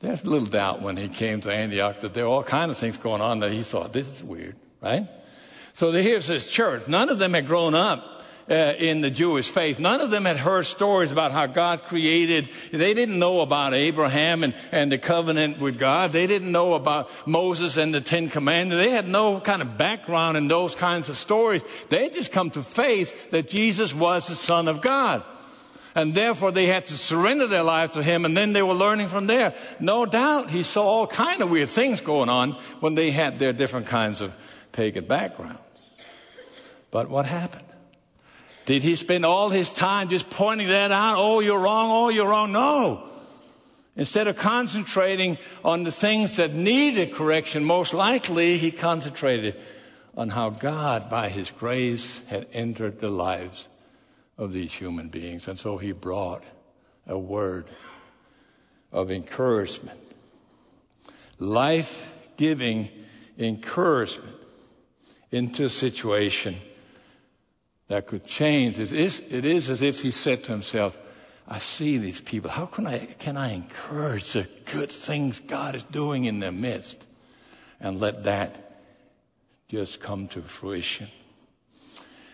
There's 0.00 0.24
little 0.24 0.46
doubt 0.46 0.80
when 0.80 0.96
he 0.96 1.08
came 1.08 1.40
to 1.42 1.52
Antioch 1.52 2.00
that 2.00 2.14
there 2.14 2.24
were 2.24 2.30
all 2.30 2.42
kinds 2.42 2.70
of 2.70 2.78
things 2.78 2.96
going 2.96 3.20
on 3.20 3.40
that 3.40 3.52
he 3.52 3.62
thought, 3.62 3.92
this 3.92 4.08
is 4.08 4.24
weird, 4.24 4.56
right? 4.80 5.06
So 5.78 5.92
here's 5.92 6.26
this 6.26 6.50
church. 6.50 6.88
None 6.88 7.08
of 7.08 7.20
them 7.20 7.34
had 7.34 7.46
grown 7.46 7.72
up 7.72 8.24
uh, 8.50 8.74
in 8.80 9.00
the 9.00 9.12
Jewish 9.12 9.48
faith. 9.48 9.78
None 9.78 10.00
of 10.00 10.10
them 10.10 10.24
had 10.24 10.36
heard 10.36 10.66
stories 10.66 11.12
about 11.12 11.30
how 11.30 11.46
God 11.46 11.84
created. 11.84 12.48
They 12.72 12.94
didn't 12.94 13.20
know 13.20 13.42
about 13.42 13.74
Abraham 13.74 14.42
and, 14.42 14.54
and 14.72 14.90
the 14.90 14.98
covenant 14.98 15.60
with 15.60 15.78
God. 15.78 16.10
They 16.10 16.26
didn't 16.26 16.50
know 16.50 16.74
about 16.74 17.08
Moses 17.28 17.76
and 17.76 17.94
the 17.94 18.00
Ten 18.00 18.28
Commandments. 18.28 18.84
They 18.84 18.90
had 18.90 19.06
no 19.06 19.38
kind 19.38 19.62
of 19.62 19.78
background 19.78 20.36
in 20.36 20.48
those 20.48 20.74
kinds 20.74 21.08
of 21.10 21.16
stories. 21.16 21.62
They 21.90 22.02
had 22.02 22.12
just 22.12 22.32
come 22.32 22.50
to 22.50 22.64
faith 22.64 23.30
that 23.30 23.46
Jesus 23.46 23.94
was 23.94 24.26
the 24.26 24.34
Son 24.34 24.66
of 24.66 24.80
God. 24.80 25.22
And 25.94 26.12
therefore 26.12 26.50
they 26.50 26.66
had 26.66 26.86
to 26.86 26.94
surrender 26.94 27.46
their 27.46 27.62
lives 27.62 27.92
to 27.92 28.02
him 28.02 28.24
and 28.24 28.36
then 28.36 28.52
they 28.52 28.62
were 28.62 28.74
learning 28.74 29.06
from 29.06 29.28
there. 29.28 29.54
No 29.78 30.06
doubt 30.06 30.50
he 30.50 30.64
saw 30.64 30.82
all 30.82 31.06
kind 31.06 31.40
of 31.40 31.50
weird 31.50 31.68
things 31.68 32.00
going 32.00 32.28
on 32.28 32.54
when 32.80 32.96
they 32.96 33.12
had 33.12 33.38
their 33.38 33.52
different 33.52 33.86
kinds 33.86 34.20
of 34.20 34.36
pagan 34.72 35.04
backgrounds. 35.04 35.60
But 36.90 37.08
what 37.08 37.26
happened? 37.26 37.64
Did 38.66 38.82
he 38.82 38.96
spend 38.96 39.24
all 39.24 39.48
his 39.48 39.70
time 39.70 40.08
just 40.08 40.28
pointing 40.28 40.68
that 40.68 40.92
out? 40.92 41.16
Oh, 41.18 41.40
you're 41.40 41.58
wrong. 41.58 41.90
Oh, 41.90 42.08
you're 42.10 42.28
wrong. 42.28 42.52
No. 42.52 43.08
Instead 43.96 44.28
of 44.28 44.36
concentrating 44.36 45.38
on 45.64 45.84
the 45.84 45.90
things 45.90 46.36
that 46.36 46.52
needed 46.52 47.14
correction, 47.14 47.64
most 47.64 47.92
likely 47.92 48.58
he 48.58 48.70
concentrated 48.70 49.56
on 50.16 50.28
how 50.28 50.50
God, 50.50 51.08
by 51.08 51.28
his 51.28 51.50
grace, 51.50 52.20
had 52.26 52.46
entered 52.52 53.00
the 53.00 53.08
lives 53.08 53.66
of 54.36 54.52
these 54.52 54.72
human 54.72 55.08
beings. 55.08 55.48
And 55.48 55.58
so 55.58 55.78
he 55.78 55.92
brought 55.92 56.44
a 57.06 57.18
word 57.18 57.66
of 58.92 59.10
encouragement, 59.10 59.98
life 61.38 62.12
giving 62.36 62.88
encouragement 63.38 64.36
into 65.30 65.64
a 65.64 65.70
situation 65.70 66.56
that 67.88 68.06
could 68.06 68.24
change. 68.24 68.78
It 68.78 68.92
is, 68.92 69.20
it 69.30 69.44
is 69.44 69.68
as 69.70 69.82
if 69.82 70.02
he 70.02 70.10
said 70.10 70.44
to 70.44 70.52
himself, 70.52 70.98
I 71.46 71.58
see 71.58 71.96
these 71.96 72.20
people. 72.20 72.50
How 72.50 72.66
can 72.66 72.86
I, 72.86 72.98
can 73.18 73.36
I 73.36 73.52
encourage 73.52 74.32
the 74.32 74.46
good 74.66 74.92
things 74.92 75.40
God 75.40 75.74
is 75.74 75.82
doing 75.84 76.26
in 76.26 76.40
their 76.40 76.52
midst 76.52 77.06
and 77.80 77.98
let 77.98 78.24
that 78.24 78.82
just 79.68 80.00
come 80.00 80.28
to 80.28 80.42
fruition? 80.42 81.08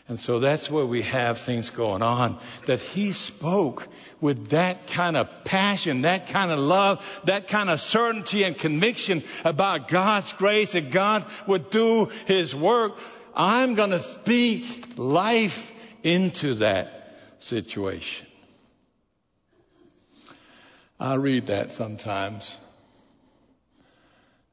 And 0.07 0.21
so 0.21 0.39
that's 0.39 0.71
where 0.71 0.85
we 0.85 1.03
have 1.03 1.39
things 1.39 1.71
going 1.71 2.03
on. 2.03 2.39
That 2.67 2.81
he 2.81 3.13
spoke 3.13 3.89
with 4.21 4.49
that 4.49 4.87
kind 4.87 5.17
of 5.17 5.45
passion, 5.45 6.03
that 6.03 6.27
kind 6.27 6.51
of 6.51 6.59
love, 6.59 7.21
that 7.25 7.49
kind 7.49 7.71
of 7.71 7.81
certainty 7.81 8.43
and 8.43 8.59
conviction 8.59 9.23
about 9.45 9.89
God's 9.89 10.33
grace 10.35 10.73
that 10.73 10.91
God 10.91 11.25
would 11.47 11.71
do 11.71 12.11
his 12.27 12.55
work 12.55 12.99
I'm 13.35 13.75
going 13.75 13.91
to 13.91 14.01
speak 14.01 14.95
life 14.97 15.73
into 16.03 16.55
that 16.55 17.19
situation. 17.39 18.27
I 21.01 21.15
read 21.15 21.49
that 21.49 21.73
sometimes 21.73 22.57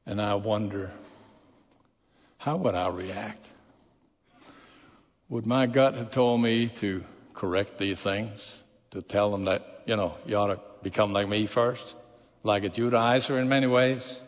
and 0.04 0.20
I 0.20 0.34
wonder, 0.34 0.90
how 2.38 2.56
would 2.56 2.74
I 2.74 2.88
react? 2.88 3.46
Would 5.28 5.46
my 5.46 5.66
gut 5.66 5.94
have 5.94 6.10
told 6.10 6.42
me 6.42 6.68
to 6.76 7.04
correct 7.34 7.78
these 7.78 8.00
things, 8.00 8.62
to 8.90 9.00
tell 9.00 9.30
them 9.30 9.44
that, 9.44 9.82
you 9.86 9.96
know, 9.96 10.16
you 10.26 10.36
ought 10.36 10.48
to 10.48 10.60
become 10.82 11.12
like 11.12 11.28
me 11.28 11.46
first, 11.46 11.94
like 12.42 12.64
a 12.64 12.68
Judaizer 12.68 13.40
in 13.40 13.48
many 13.48 13.66
ways? 13.66 14.18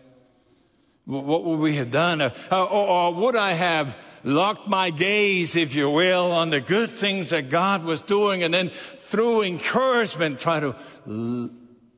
What 1.06 1.44
would 1.44 1.58
we 1.58 1.76
have 1.76 1.90
done? 1.90 2.22
Uh, 2.22 2.30
or, 2.50 2.88
or 2.88 3.14
would 3.14 3.36
I 3.36 3.52
have 3.52 3.94
locked 4.24 4.66
my 4.66 4.90
gaze, 4.90 5.54
if 5.54 5.74
you 5.74 5.88
will, 5.90 6.32
on 6.32 6.50
the 6.50 6.60
good 6.60 6.90
things 6.90 7.30
that 7.30 7.50
God 7.50 7.84
was 7.84 8.00
doing, 8.00 8.42
and 8.42 8.52
then 8.52 8.70
through 8.70 9.42
encouragement, 9.42 10.40
try 10.40 10.60
to 10.60 10.74
l- 11.06 11.50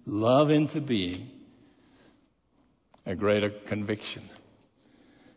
love 0.05 0.51
into 0.51 0.81
being 0.81 1.31
a 3.07 3.15
greater 3.15 3.51
conviction 3.51 4.29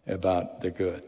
about 0.07 0.61
the 0.61 0.71
good. 0.71 1.03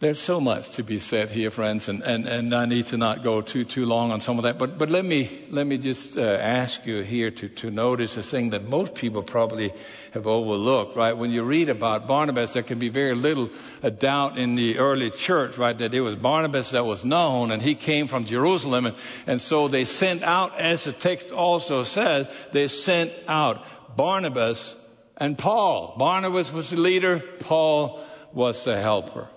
There's 0.00 0.18
so 0.18 0.40
much 0.40 0.70
to 0.76 0.82
be 0.82 0.98
said 0.98 1.28
here, 1.28 1.50
friends, 1.50 1.86
and, 1.86 2.02
and, 2.02 2.26
and 2.26 2.54
I 2.54 2.64
need 2.64 2.86
to 2.86 2.96
not 2.96 3.22
go 3.22 3.42
too, 3.42 3.66
too 3.66 3.84
long 3.84 4.12
on 4.12 4.22
some 4.22 4.38
of 4.38 4.44
that. 4.44 4.56
But, 4.56 4.78
but 4.78 4.88
let 4.88 5.04
me, 5.04 5.44
let 5.50 5.66
me 5.66 5.76
just 5.76 6.16
uh, 6.16 6.22
ask 6.22 6.86
you 6.86 7.02
here 7.02 7.30
to, 7.32 7.50
to 7.50 7.70
notice 7.70 8.16
a 8.16 8.22
thing 8.22 8.48
that 8.50 8.64
most 8.66 8.94
people 8.94 9.22
probably 9.22 9.74
have 10.14 10.26
overlooked, 10.26 10.96
right? 10.96 11.12
When 11.12 11.30
you 11.32 11.42
read 11.42 11.68
about 11.68 12.08
Barnabas, 12.08 12.54
there 12.54 12.62
can 12.62 12.78
be 12.78 12.88
very 12.88 13.14
little 13.14 13.50
uh, 13.82 13.90
doubt 13.90 14.38
in 14.38 14.54
the 14.54 14.78
early 14.78 15.10
church, 15.10 15.58
right? 15.58 15.76
That 15.76 15.92
it 15.92 16.00
was 16.00 16.16
Barnabas 16.16 16.70
that 16.70 16.86
was 16.86 17.04
known 17.04 17.50
and 17.50 17.60
he 17.60 17.74
came 17.74 18.06
from 18.06 18.24
Jerusalem. 18.24 18.86
And, 18.86 18.96
and 19.26 19.38
so 19.38 19.68
they 19.68 19.84
sent 19.84 20.22
out, 20.22 20.58
as 20.58 20.84
the 20.84 20.94
text 20.94 21.30
also 21.30 21.82
says, 21.82 22.26
they 22.52 22.68
sent 22.68 23.12
out 23.28 23.62
Barnabas 23.98 24.74
and 25.18 25.36
Paul. 25.36 25.94
Barnabas 25.98 26.54
was 26.54 26.70
the 26.70 26.78
leader. 26.78 27.18
Paul 27.18 28.02
was 28.32 28.64
the 28.64 28.80
helper. 28.80 29.28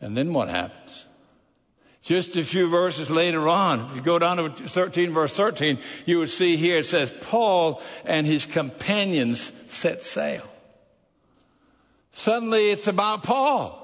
And 0.00 0.16
then 0.16 0.32
what 0.32 0.48
happens? 0.48 1.06
Just 2.02 2.36
a 2.36 2.44
few 2.44 2.68
verses 2.68 3.10
later 3.10 3.48
on, 3.48 3.80
if 3.86 3.96
you 3.96 4.00
go 4.00 4.18
down 4.18 4.36
to 4.36 4.50
13, 4.50 5.12
verse 5.12 5.36
13, 5.36 5.78
you 6.04 6.20
would 6.20 6.30
see 6.30 6.56
here 6.56 6.78
it 6.78 6.86
says, 6.86 7.12
Paul 7.20 7.82
and 8.04 8.26
his 8.26 8.46
companions 8.46 9.50
set 9.66 10.04
sail. 10.04 10.48
Suddenly 12.12 12.70
it's 12.70 12.86
about 12.86 13.24
Paul. 13.24 13.82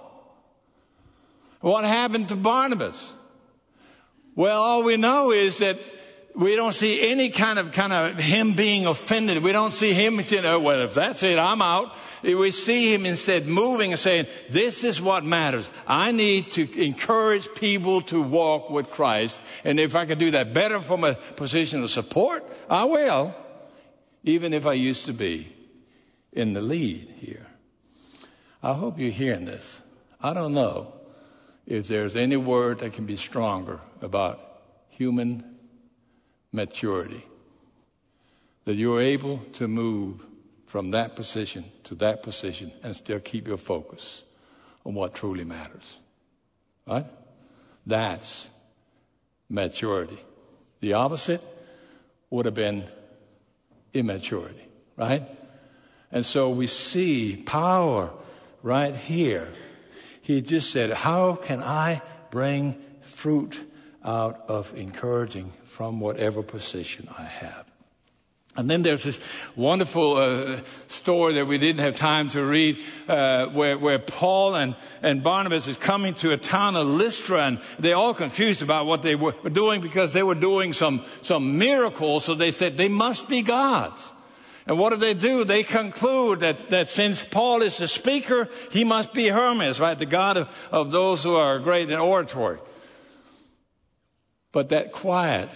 What 1.61 1.85
happened 1.85 2.29
to 2.29 2.37
Barnabas? 2.37 3.13
Well, 4.35 4.63
all 4.63 4.85
we 4.85 4.97
know 4.97 5.33
is 5.33 5.59
that 5.59 5.79
we 6.35 6.57
don't 6.57 6.73
see 6.73 7.11
any 7.11 7.29
kind 7.29 7.59
of 7.59 7.73
kind 7.73 7.93
of 7.93 8.17
him 8.17 8.55
being 8.55 8.87
offended. 8.87 9.43
We 9.43 9.53
don't 9.53 9.73
see 9.73 9.93
him 9.93 10.23
saying, 10.23 10.47
"Oh, 10.47 10.61
well, 10.61 10.81
if 10.81 10.95
that's 10.95 11.23
it, 11.23 11.39
I'm 11.39 11.61
out." 11.61 11.95
We 12.23 12.51
see 12.51 12.95
him 12.95 13.05
instead 13.05 13.47
moving 13.47 13.93
and 13.93 14.01
saying, 14.01 14.27
"This 14.49 14.85
is 14.85 15.01
what 15.01 15.25
matters. 15.25 15.69
I 15.87 16.13
need 16.13 16.51
to 16.53 16.83
encourage 16.83 17.53
people 17.55 18.01
to 18.03 18.23
walk 18.23 18.71
with 18.71 18.91
Christ, 18.91 19.43
and 19.65 19.79
if 19.79 19.95
I 19.95 20.07
can 20.07 20.19
do 20.19 20.31
that 20.31 20.55
better 20.55 20.81
from 20.81 21.05
a 21.05 21.15
position 21.15 21.83
of 21.83 21.91
support, 21.91 22.45
I 22.71 22.85
will, 22.85 23.35
even 24.25 24.55
if 24.55 24.67
I 24.67 24.75
used 24.75 25.05
to 25.07 25.13
be 25.13 25.53
in 26.33 26.55
the 26.55 26.63
lead 26.63 27.09
here." 27.21 27.49
I 28.63 28.75
hope 28.75 28.99
you're 28.99 29.11
hearing 29.11 29.45
this. 29.45 29.81
I 30.23 30.33
don't 30.33 30.55
know 30.55 30.95
if 31.67 31.89
there's 31.89 32.17
any 32.17 32.37
word 32.37 32.79
that 32.79 32.93
can 32.93 33.07
be 33.07 33.17
stronger 33.17 33.81
about 34.01 34.39
human 34.89 35.52
maturity. 36.53 37.25
That 38.65 38.75
you're 38.75 39.01
able 39.01 39.39
to 39.55 39.67
move 39.67 40.25
from 40.67 40.93
that 40.93 41.17
position 41.17 41.65
to 41.85 41.95
that 41.97 42.23
position 42.23 42.73
and 42.83 42.95
still 42.95 43.21
keep 43.21 43.49
your 43.49 43.59
focus 43.59 44.23
on 44.85 44.95
what 44.95 45.15
truly 45.15 45.45
matters. 45.45 45.99
Right? 46.87 47.07
That's 47.87 48.49
maturity. 49.49 50.19
The 50.81 50.95
opposite 50.95 51.43
would 52.31 52.47
have 52.47 52.55
been 52.55 52.85
immaturity, 53.93 54.67
right? 54.97 55.23
And 56.11 56.25
so 56.25 56.51
we 56.51 56.67
see 56.67 57.37
power 57.37 58.11
right 58.63 58.95
here. 58.95 59.49
He 60.23 60.41
just 60.41 60.71
said, 60.71 60.91
How 60.91 61.35
can 61.35 61.63
I 61.63 62.01
bring 62.31 62.83
fruit 63.01 63.59
out 64.05 64.45
of 64.49 64.77
encouraging 64.77 65.53
from 65.65 66.01
whatever 66.01 66.43
position 66.43 67.09
I 67.19 67.25
have. 67.25 67.67
And 68.55 68.69
then 68.69 68.83
there's 68.83 69.05
this 69.05 69.19
wonderful 69.57 70.17
uh, 70.19 70.61
story 70.89 71.35
that 71.35 71.47
we 71.47 71.57
didn't 71.57 71.81
have 71.81 71.97
time 71.97 72.29
to 72.31 72.45
read, 72.45 72.79
uh, 73.09 73.47
where, 73.47 73.79
where 73.79 73.99
Paul 73.99 74.55
and, 74.57 74.77
and 75.01 75.23
Barnabas 75.23 75.69
is 75.69 75.79
coming 75.79 76.13
to 76.15 76.35
a 76.35 76.37
town 76.37 76.77
of 76.77 76.87
Lystra, 76.87 77.45
and 77.45 77.61
they're 77.79 77.97
all 77.97 78.13
confused 78.13 78.61
about 78.61 78.85
what 78.85 79.03
they 79.03 79.15
were 79.15 79.33
doing 79.51 79.81
because 79.81 80.13
they 80.13 80.23
were 80.23 80.35
doing 80.35 80.75
some, 80.75 81.03
some 81.23 81.57
miracles, 81.57 82.27
so 82.27 82.35
they 82.35 82.53
said 82.53 82.77
they 82.77 82.91
must 82.91 83.27
be 83.27 83.41
gods. 83.41 84.13
And 84.67 84.79
what 84.79 84.91
do 84.91 84.97
they 84.97 85.15
do? 85.15 85.45
They 85.45 85.63
conclude 85.63 86.41
that, 86.41 86.69
that 86.69 86.91
since 86.91 87.25
Paul 87.25 87.63
is 87.63 87.79
the 87.79 87.89
speaker, 87.89 88.51
he 88.71 88.85
must 88.85 89.15
be 89.15 89.29
Hermes, 89.29 89.81
right? 89.81 89.99
The 89.99 90.07
god 90.07 90.37
of, 90.37 90.69
of 90.71 90.91
those 90.91 91.23
who 91.23 91.37
are 91.37 91.59
great 91.59 91.89
in 91.89 91.99
oratory. 91.99 92.59
But 94.53 94.69
that 94.69 94.93
quiet, 94.93 95.49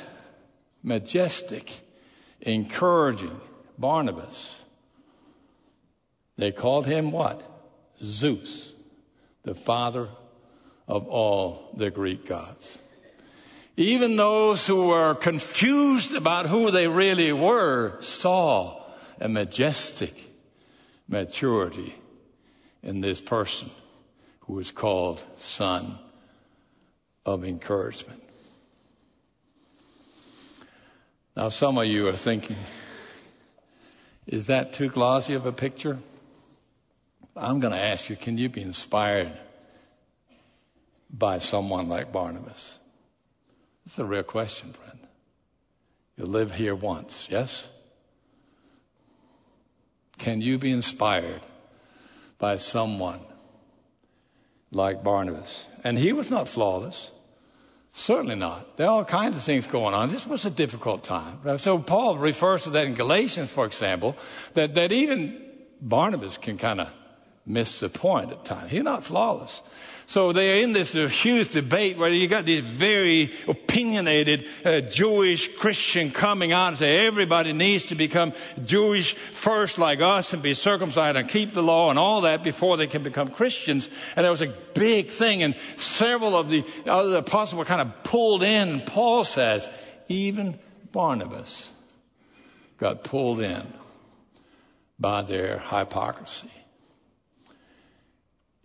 majestic, 0.82 1.80
encouraging 2.40 3.40
Barnabas, 3.78 4.56
they 6.36 6.50
called 6.50 6.86
him 6.86 7.12
what? 7.12 7.42
Zeus, 8.02 8.72
the 9.42 9.54
father 9.54 10.08
of 10.88 11.06
all 11.08 11.70
the 11.76 11.90
Greek 11.90 12.26
gods. 12.26 12.78
Even 13.76 14.16
those 14.16 14.66
who 14.66 14.88
were 14.88 15.14
confused 15.14 16.14
about 16.14 16.46
who 16.46 16.70
they 16.70 16.88
really 16.88 17.32
were 17.32 18.00
saw 18.00 18.82
a 19.20 19.28
majestic 19.28 20.14
maturity 21.08 21.94
in 22.82 23.02
this 23.02 23.20
person 23.20 23.70
who 24.40 24.54
was 24.54 24.70
called 24.70 25.22
Son 25.36 25.98
of 27.26 27.44
Encouragement. 27.44 28.22
Now, 31.36 31.50
some 31.50 31.76
of 31.76 31.84
you 31.84 32.08
are 32.08 32.16
thinking, 32.16 32.56
is 34.26 34.46
that 34.46 34.72
too 34.72 34.88
glossy 34.88 35.34
of 35.34 35.44
a 35.44 35.52
picture? 35.52 35.98
I'm 37.36 37.60
going 37.60 37.74
to 37.74 37.78
ask 37.78 38.08
you, 38.08 38.16
can 38.16 38.38
you 38.38 38.48
be 38.48 38.62
inspired 38.62 39.34
by 41.10 41.36
someone 41.38 41.90
like 41.90 42.10
Barnabas? 42.10 42.78
It's 43.84 43.98
a 43.98 44.04
real 44.06 44.22
question, 44.22 44.72
friend. 44.72 44.98
You 46.16 46.24
live 46.24 46.54
here 46.54 46.74
once, 46.74 47.28
yes? 47.30 47.68
Can 50.16 50.40
you 50.40 50.56
be 50.56 50.72
inspired 50.72 51.42
by 52.38 52.56
someone 52.56 53.20
like 54.70 55.04
Barnabas? 55.04 55.66
And 55.84 55.98
he 55.98 56.14
was 56.14 56.30
not 56.30 56.48
flawless. 56.48 57.10
Certainly 57.98 58.34
not. 58.34 58.76
There 58.76 58.86
are 58.88 58.90
all 58.90 59.04
kinds 59.06 59.36
of 59.36 59.42
things 59.42 59.66
going 59.66 59.94
on. 59.94 60.12
This 60.12 60.26
was 60.26 60.44
a 60.44 60.50
difficult 60.50 61.02
time. 61.02 61.38
So 61.58 61.78
Paul 61.78 62.18
refers 62.18 62.64
to 62.64 62.70
that 62.70 62.86
in 62.86 62.92
Galatians, 62.92 63.50
for 63.50 63.64
example, 63.64 64.14
that, 64.52 64.74
that 64.74 64.92
even 64.92 65.40
Barnabas 65.80 66.36
can 66.36 66.58
kind 66.58 66.82
of 66.82 66.92
miss 67.46 67.80
the 67.80 67.88
point 67.88 68.32
at 68.32 68.44
times. 68.44 68.70
He's 68.70 68.82
not 68.82 69.04
flawless. 69.04 69.62
So 70.08 70.32
they're 70.32 70.58
in 70.58 70.72
this 70.72 70.92
huge 70.92 71.50
debate 71.50 71.96
where 71.96 72.08
you 72.08 72.28
got 72.28 72.44
these 72.44 72.62
very 72.62 73.32
opinionated 73.48 74.46
uh, 74.64 74.80
Jewish 74.82 75.56
Christian 75.56 76.12
coming 76.12 76.52
out 76.52 76.68
and 76.68 76.78
say 76.78 77.06
everybody 77.06 77.52
needs 77.52 77.86
to 77.86 77.96
become 77.96 78.32
Jewish 78.64 79.14
first 79.14 79.78
like 79.78 80.00
us 80.00 80.32
and 80.32 80.42
be 80.42 80.54
circumcised 80.54 81.16
and 81.16 81.28
keep 81.28 81.54
the 81.54 81.62
law 81.62 81.90
and 81.90 81.98
all 81.98 82.20
that 82.20 82.44
before 82.44 82.76
they 82.76 82.86
can 82.86 83.02
become 83.02 83.28
Christians. 83.28 83.88
And 84.14 84.22
there 84.22 84.30
was 84.30 84.42
a 84.42 84.54
big 84.74 85.08
thing 85.08 85.42
and 85.42 85.56
several 85.76 86.36
of 86.36 86.50
the 86.50 86.64
other 86.86 87.16
apostles 87.16 87.58
were 87.58 87.64
kind 87.64 87.80
of 87.80 88.04
pulled 88.04 88.44
in. 88.44 88.80
Paul 88.82 89.24
says 89.24 89.68
even 90.06 90.56
Barnabas 90.92 91.68
got 92.78 93.02
pulled 93.02 93.40
in 93.40 93.66
by 95.00 95.22
their 95.22 95.58
hypocrisy 95.58 96.50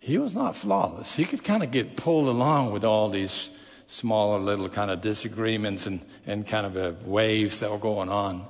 he 0.02 0.18
was 0.18 0.34
not 0.34 0.56
flawless. 0.56 1.14
He 1.14 1.24
could 1.24 1.44
kind 1.44 1.62
of 1.62 1.70
get 1.70 1.94
pulled 1.96 2.26
along 2.26 2.72
with 2.72 2.82
all 2.82 3.08
these 3.08 3.50
smaller 3.86 4.40
little 4.40 4.68
kind 4.68 4.90
of 4.90 5.00
disagreements 5.00 5.86
and, 5.86 6.04
and 6.26 6.44
kind 6.44 6.76
of 6.76 7.06
waves 7.06 7.60
that 7.60 7.70
were 7.70 7.78
going 7.78 8.08
on 8.08 8.44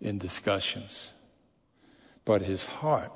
in 0.00 0.16
discussions. 0.16 1.10
But 2.24 2.40
his 2.40 2.64
heart 2.64 3.12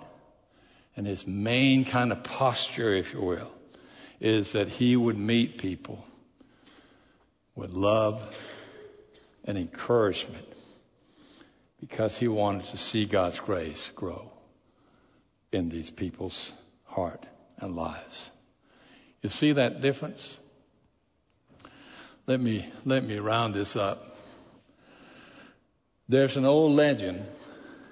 and 0.98 1.06
his 1.06 1.26
main 1.26 1.86
kind 1.86 2.12
of 2.12 2.22
posture, 2.22 2.92
if 2.92 3.14
you 3.14 3.22
will, 3.22 3.50
is 4.20 4.52
that 4.52 4.68
he 4.68 4.94
would 4.94 5.16
meet 5.16 5.56
people 5.56 6.04
with 7.54 7.72
love 7.72 8.38
and 9.46 9.56
encouragement 9.56 10.46
because 11.80 12.18
he 12.18 12.28
wanted 12.28 12.66
to 12.66 12.76
see 12.76 13.06
God's 13.06 13.40
grace 13.40 13.90
grow 13.94 14.30
in 15.52 15.70
these 15.70 15.90
people's 15.90 16.52
heart 16.84 17.24
and 17.62 17.76
lives. 17.76 18.30
You 19.22 19.28
see 19.28 19.52
that 19.52 19.80
difference? 19.80 20.36
Let 22.26 22.40
me, 22.40 22.66
let 22.84 23.04
me 23.04 23.18
round 23.18 23.54
this 23.54 23.76
up. 23.76 24.16
There's 26.08 26.36
an 26.36 26.44
old 26.44 26.72
legend, 26.72 27.24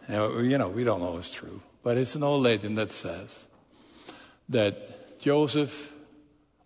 you 0.09 0.59
know, 0.59 0.69
we 0.69 0.85
don't 0.85 1.01
know 1.01 1.17
it's 1.19 1.31
true, 1.31 1.63
but 1.83 1.97
it's 1.97 2.15
an 2.15 2.23
old 2.23 2.43
legend 2.43 2.77
that 2.79 2.91
says 2.91 3.47
that 4.49 5.19
Joseph, 5.21 5.93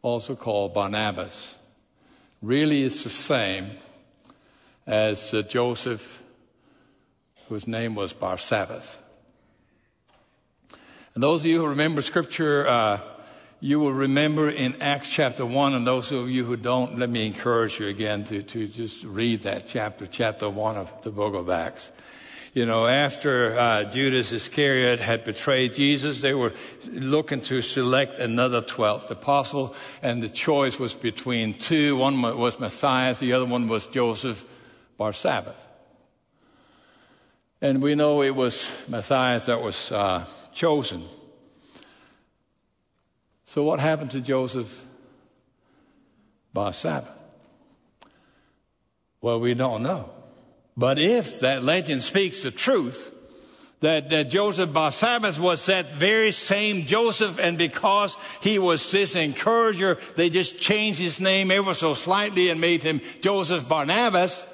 also 0.02 0.34
called 0.34 0.74
Barnabas, 0.74 1.58
really 2.42 2.82
is 2.82 3.04
the 3.04 3.10
same 3.10 3.70
as 4.86 5.32
uh, 5.32 5.42
Joseph, 5.42 6.22
whose 7.48 7.66
name 7.66 7.94
was 7.94 8.12
Barsabbas. 8.12 8.96
And 11.14 11.22
those 11.22 11.42
of 11.42 11.46
you 11.46 11.60
who 11.60 11.68
remember 11.68 12.02
scripture, 12.02 12.66
uh, 12.66 13.00
you 13.60 13.78
will 13.78 13.92
remember 13.92 14.50
in 14.50 14.82
Acts 14.82 15.08
chapter 15.08 15.46
1, 15.46 15.74
and 15.74 15.86
those 15.86 16.10
of 16.10 16.28
you 16.28 16.44
who 16.44 16.56
don't, 16.56 16.98
let 16.98 17.08
me 17.08 17.24
encourage 17.24 17.78
you 17.78 17.86
again 17.86 18.24
to, 18.24 18.42
to 18.42 18.66
just 18.66 19.04
read 19.04 19.44
that 19.44 19.68
chapter, 19.68 20.08
chapter 20.08 20.50
1 20.50 20.76
of 20.76 20.92
the 21.04 21.12
book 21.12 21.34
of 21.34 21.48
Acts. 21.48 21.92
You 22.52 22.66
know, 22.66 22.88
after 22.88 23.56
uh, 23.56 23.84
Judas 23.84 24.32
Iscariot 24.32 24.98
had 24.98 25.24
betrayed 25.24 25.74
Jesus, 25.74 26.20
they 26.20 26.34
were 26.34 26.52
looking 26.90 27.42
to 27.42 27.62
select 27.62 28.18
another 28.18 28.60
12th 28.60 29.08
apostle, 29.08 29.76
and 30.02 30.20
the 30.20 30.28
choice 30.28 30.80
was 30.80 30.94
between 30.94 31.54
two. 31.54 31.96
One 31.96 32.20
was 32.22 32.58
Matthias, 32.58 33.20
the 33.20 33.34
other 33.34 33.46
one 33.46 33.68
was 33.68 33.86
Joseph 33.86 34.44
Barsabbas. 34.98 35.54
And 37.60 37.82
we 37.82 37.94
know 37.94 38.22
it 38.22 38.34
was 38.34 38.70
Matthias 38.88 39.46
that 39.46 39.60
was 39.60 39.90
uh, 39.90 40.24
chosen. 40.52 41.04
So, 43.44 43.62
what 43.62 43.80
happened 43.80 44.10
to 44.12 44.20
Joseph 44.20 44.84
Barsabbas? 46.54 47.08
Well, 49.20 49.40
we 49.40 49.54
don't 49.54 49.82
know. 49.82 50.10
But 50.76 50.98
if 50.98 51.40
that 51.40 51.62
legend 51.62 52.02
speaks 52.02 52.42
the 52.42 52.50
truth, 52.50 53.10
that, 53.80 54.10
that 54.10 54.30
Joseph 54.30 54.70
Barsabbas 54.70 55.38
was 55.38 55.64
that 55.66 55.92
very 55.92 56.32
same 56.32 56.84
Joseph, 56.84 57.38
and 57.38 57.56
because 57.56 58.16
he 58.40 58.58
was 58.58 58.90
this 58.90 59.14
encourager, 59.14 59.98
they 60.16 60.30
just 60.30 60.58
changed 60.58 60.98
his 60.98 61.20
name 61.20 61.50
ever 61.50 61.74
so 61.74 61.94
slightly 61.94 62.50
and 62.50 62.60
made 62.60 62.82
him 62.82 63.00
Joseph 63.20 63.68
Barnabas. 63.68 64.44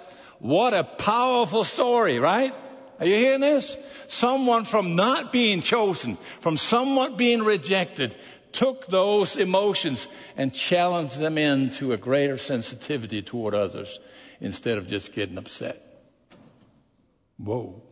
What 0.41 0.75
a 0.75 0.85
powerful 0.85 1.65
story, 1.65 2.19
right? 2.19 2.53
Are 3.01 3.07
you 3.07 3.17
hearing 3.17 3.41
this? 3.41 3.79
Someone 4.09 4.67
from 4.67 4.95
not 4.95 5.33
being 5.33 5.63
chosen, 5.63 6.17
from 6.41 6.59
somewhat 6.59 7.17
being 7.17 7.43
rejected, 7.43 8.15
took 8.53 8.87
those 8.89 9.37
emotions 9.37 10.07
and 10.37 10.53
challenged 10.53 11.19
them 11.19 11.39
into 11.39 11.93
a 11.93 11.97
greater 11.97 12.37
sensitivity 12.37 13.23
toward 13.23 13.55
others 13.55 13.99
instead 14.41 14.77
of 14.77 14.87
just 14.87 15.15
getting 15.15 15.39
upset. 15.39 15.81
Whoa. 17.39 17.83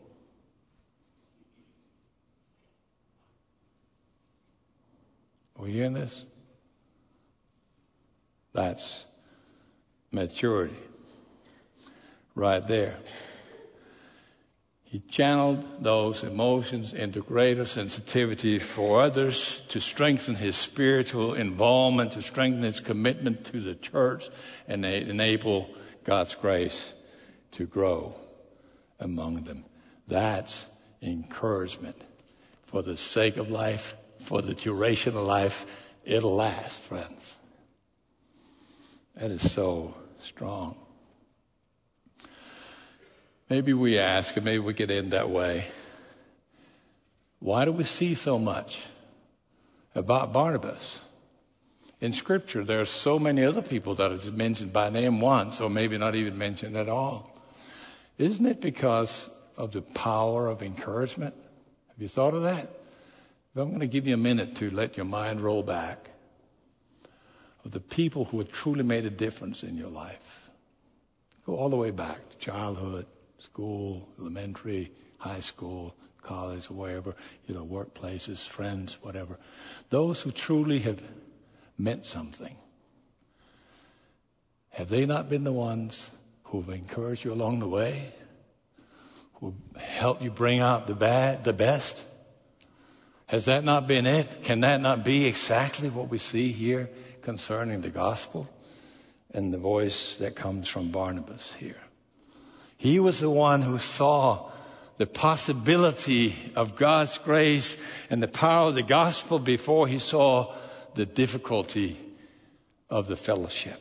Are 5.59 5.67
you 5.67 5.73
hearing 5.75 5.95
this? 5.95 6.25
That's 8.53 9.05
maturity 10.13 10.77
right 12.35 12.67
there. 12.67 12.99
He 14.91 15.01
channeled 15.01 15.85
those 15.85 16.23
emotions 16.23 16.95
into 16.95 17.21
greater 17.21 17.67
sensitivity 17.67 18.59
for 18.59 19.03
others 19.03 19.61
to 19.69 19.81
strengthen 19.81 20.37
his 20.37 20.57
spiritual 20.57 21.35
involvement, 21.35 22.13
to 22.13 22.23
strengthen 22.23 22.63
his 22.63 22.81
commitment 22.81 23.45
to 23.47 23.61
the 23.61 23.75
church, 23.75 24.31
and 24.67 24.87
enable 24.87 25.69
God's 26.05 26.35
grace 26.35 26.95
to 27.53 27.67
grow 27.67 28.15
among 28.99 29.45
them. 29.45 29.67
That's 30.07 30.65
encouragement 31.03 32.01
for 32.65 32.83
the 32.83 32.97
sake 32.97 33.37
of 33.37 33.51
life 33.51 33.95
for 34.19 34.43
the 34.43 34.55
duration 34.55 35.17
of 35.17 35.23
life, 35.23 35.67
it'll 36.05 36.35
last, 36.35 36.83
friends. 36.83 37.37
That 39.17 39.31
is 39.31 39.51
so 39.51 39.95
strong. 40.23 40.77
Maybe 43.49 43.73
we 43.73 43.99
ask, 43.99 44.37
and 44.37 44.45
maybe 44.45 44.59
we 44.59 44.75
could 44.75 44.91
end 44.91 45.13
that 45.13 45.31
way. 45.31 45.67
Why 47.41 47.65
do 47.65 47.73
we 47.73 47.85
see 47.85 48.15
so 48.15 48.39
much 48.39 48.85
about 49.95 50.33
Barnabas? 50.33 51.01
In 52.01 52.13
Scripture, 52.13 52.63
there 52.63 52.81
are 52.81 52.85
so 52.85 53.19
many 53.19 53.45
other 53.45 53.63
people 53.63 53.95
that 53.97 54.13
are 54.13 54.31
mentioned 54.33 54.73
by 54.73 54.91
name 54.91 55.21
once, 55.21 55.61
or 55.61 55.71
maybe 55.71 55.97
not 55.99 56.15
even 56.15 56.37
mentioned 56.37 56.77
at 56.77 56.89
all. 56.89 57.35
Isn't 58.19 58.47
it 58.47 58.61
because 58.61 59.31
of 59.57 59.73
the 59.73 59.83
power 59.83 60.49
of 60.49 60.63
encouragement? 60.63 61.35
Have 61.89 62.03
you 62.03 62.09
thought 62.09 62.35
of 62.35 62.43
that? 62.43 62.71
I'm 63.57 63.71
going 63.71 63.81
to 63.81 63.87
give 63.87 64.07
you 64.07 64.15
a 64.15 64.19
minute 64.19 64.55
to 64.57 64.71
let 64.71 64.97
your 64.97 65.07
mind 65.07 65.41
roll 65.41 65.65
back 65.65 66.11
of 67.65 67.73
the 67.73 67.81
people 67.81 68.27
who 68.27 68.39
have 68.39 68.53
truly 68.53 68.85
made 68.85 69.05
a 69.05 69.11
difference 69.11 69.65
in 69.65 69.77
your 69.77 69.89
life. 69.89 70.51
Go 71.45 71.57
all 71.57 71.69
the 71.69 71.77
way 71.77 71.91
back 71.91 72.29
to 72.31 72.37
childhood, 72.39 73.07
school, 73.39 74.09
elementary, 74.19 74.91
high 75.19 75.41
school, 75.41 75.95
college, 76.23 76.71
wherever, 76.71 77.17
you 77.47 77.55
know, 77.55 77.65
workplaces, 77.65 78.47
friends, 78.47 78.99
whatever. 79.01 79.39
Those 79.91 80.21
who 80.21 80.31
truly 80.31 80.81
have 80.81 81.03
meant 81.79 82.07
something. 82.07 82.57
Have 84.71 84.89
they 84.89 85.07
not 85.07 85.29
been 85.29 85.45
the 85.45 85.53
ones 85.53 86.11
who've 86.45 86.69
encouraged 86.69 87.25
you 87.25 87.33
along 87.33 87.61
the 87.61 87.69
way? 87.69 88.13
Who 89.35 89.55
helped 89.77 90.23
you 90.23 90.31
bring 90.31 90.61
out 90.61 90.87
the 90.87 90.95
bad, 90.95 91.45
the 91.45 91.53
best? 91.53 92.05
Has 93.27 93.45
that 93.45 93.65
not 93.65 93.87
been 93.87 94.07
it? 94.07 94.43
Can 94.43 94.61
that 94.61 94.81
not 94.81 95.05
be 95.05 95.27
exactly 95.27 95.89
what 95.89 96.09
we 96.09 96.19
see 96.19 96.51
here 96.53 96.91
concerning 97.23 97.83
the 97.83 97.91
gospel 97.91 98.49
and 99.33 99.53
the 99.53 99.59
voice 99.59 100.17
that 100.17 100.35
comes 100.35 100.69
from 100.69 100.91
Barnabas 100.91 101.53
here? 101.59 101.88
He 102.79 103.01
was 103.01 103.19
the 103.19 103.31
one 103.31 103.63
who 103.63 103.79
saw 103.79 104.51
the 104.99 105.07
possibility 105.07 106.35
of 106.57 106.77
God's 106.77 107.19
grace 107.19 107.77
and 108.09 108.23
the 108.23 108.29
power 108.29 108.69
of 108.69 108.77
the 108.77 108.83
gospel 108.83 109.39
before 109.39 109.89
he 109.89 109.99
saw 109.99 110.55
the 110.95 111.05
difficulty 111.05 111.99
of 112.89 113.09
the 113.09 113.17
fellowship. 113.17 113.81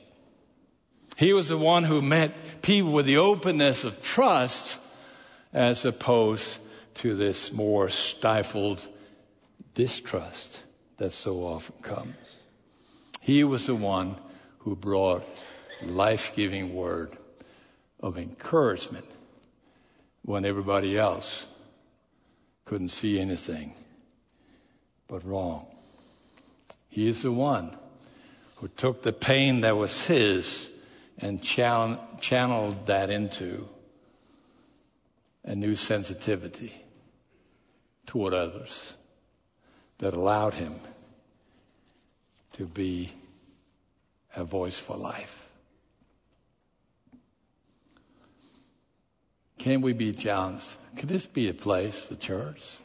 He 1.16 1.34
was 1.34 1.48
the 1.48 1.58
one 1.58 1.84
who 1.84 2.02
met 2.02 2.62
people 2.62 2.92
with 2.92 3.06
the 3.06 3.18
openness 3.18 3.84
of 3.84 4.02
trust 4.02 4.80
as 5.54 5.86
opposed 5.86 6.60
to 6.96 7.16
this 7.16 7.54
more 7.54 7.90
stifled 7.90 8.86
distrust 9.76 10.64
that 10.98 11.12
so 11.12 11.46
often 11.46 11.76
comes. 11.82 12.38
He 13.22 13.44
was 13.44 13.68
the 13.68 13.76
one 13.76 14.18
who 14.60 14.76
brought 14.76 15.24
life 15.84 16.36
giving 16.36 16.74
word 16.74 17.16
of 18.00 18.18
encouragement 18.18 19.06
when 20.24 20.46
everybody 20.46 20.98
else 20.98 21.46
couldn't 22.66 22.90
see 22.90 23.20
anything 23.20 23.74
but 25.08 25.24
wrong. 25.26 25.66
He 26.90 27.08
is 27.08 27.22
the 27.22 27.32
one 27.32 27.76
who 28.58 28.68
took 28.70 29.04
the 29.04 29.14
pain 29.14 29.62
that 29.62 29.78
was 29.78 30.08
his 30.08 30.70
and 31.20 31.42
channeled 31.42 32.86
that 32.88 33.10
into 33.10 33.68
a 35.44 35.56
new 35.56 35.76
sensitivity 35.76 36.74
toward 38.06 38.34
others 38.34 38.94
that 40.00 40.14
allowed 40.14 40.56
him 40.56 40.76
to 42.54 42.66
be 42.66 43.12
a 44.36 44.44
voice 44.44 44.80
for 44.80 44.98
life. 44.98 45.47
Can 49.68 49.82
we 49.82 49.92
be 49.92 50.14
challenged? 50.14 50.78
Could 50.96 51.10
this 51.10 51.28
be 51.28 51.50
a 51.50 51.54
place, 51.54 52.06
the 52.06 52.16
church? 52.16 52.78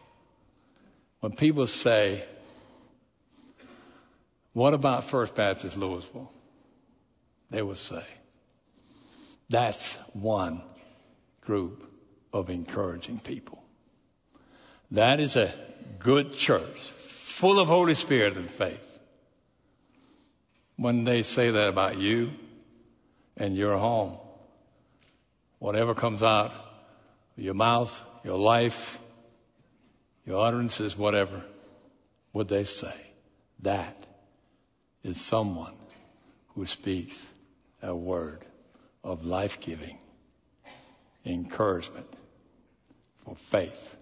When 1.20 1.30
people 1.30 1.68
say, 1.68 2.24
What 4.52 4.74
about 4.74 5.04
First 5.04 5.36
Baptist 5.36 5.76
Louisville? 5.76 6.32
They 7.50 7.62
will 7.62 7.76
say, 7.76 8.02
That's 9.48 9.94
one 10.12 10.60
group 11.40 11.88
of 12.32 12.50
encouraging 12.50 13.20
people. 13.20 13.62
That 14.90 15.20
is 15.20 15.36
a 15.36 15.54
good 16.00 16.34
church 16.34 16.80
full 16.80 17.60
of 17.60 17.68
Holy 17.68 17.94
Spirit 17.94 18.36
and 18.36 18.50
faith. 18.50 18.98
When 20.74 21.04
they 21.04 21.22
say 21.22 21.48
that 21.48 21.68
about 21.68 21.98
you 21.98 22.32
and 23.36 23.56
your 23.56 23.78
home, 23.78 24.18
whatever 25.60 25.94
comes 25.94 26.24
out 26.24 26.52
your 27.36 27.54
mouth, 27.54 28.04
your 28.24 28.38
life, 28.38 28.98
your 30.26 30.44
utterances, 30.44 30.96
whatever, 30.96 31.42
would 32.32 32.48
they 32.48 32.64
say? 32.64 32.94
That 33.60 33.96
is 35.02 35.20
someone 35.20 35.74
who 36.48 36.66
speaks 36.66 37.26
a 37.82 37.94
word 37.94 38.44
of 39.02 39.24
life 39.24 39.60
giving 39.60 39.98
encouragement 41.24 42.06
for 43.24 43.34
faith 43.34 43.96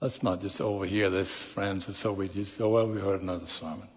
Let's 0.00 0.22
not 0.22 0.42
just 0.42 0.60
overhear 0.60 1.08
this, 1.08 1.40
friends, 1.40 1.86
and 1.86 1.96
so 1.96 2.12
we 2.12 2.28
just 2.28 2.58
go, 2.58 2.68
well, 2.68 2.86
we 2.86 3.00
heard 3.00 3.22
another 3.22 3.46
sermon. 3.46 3.88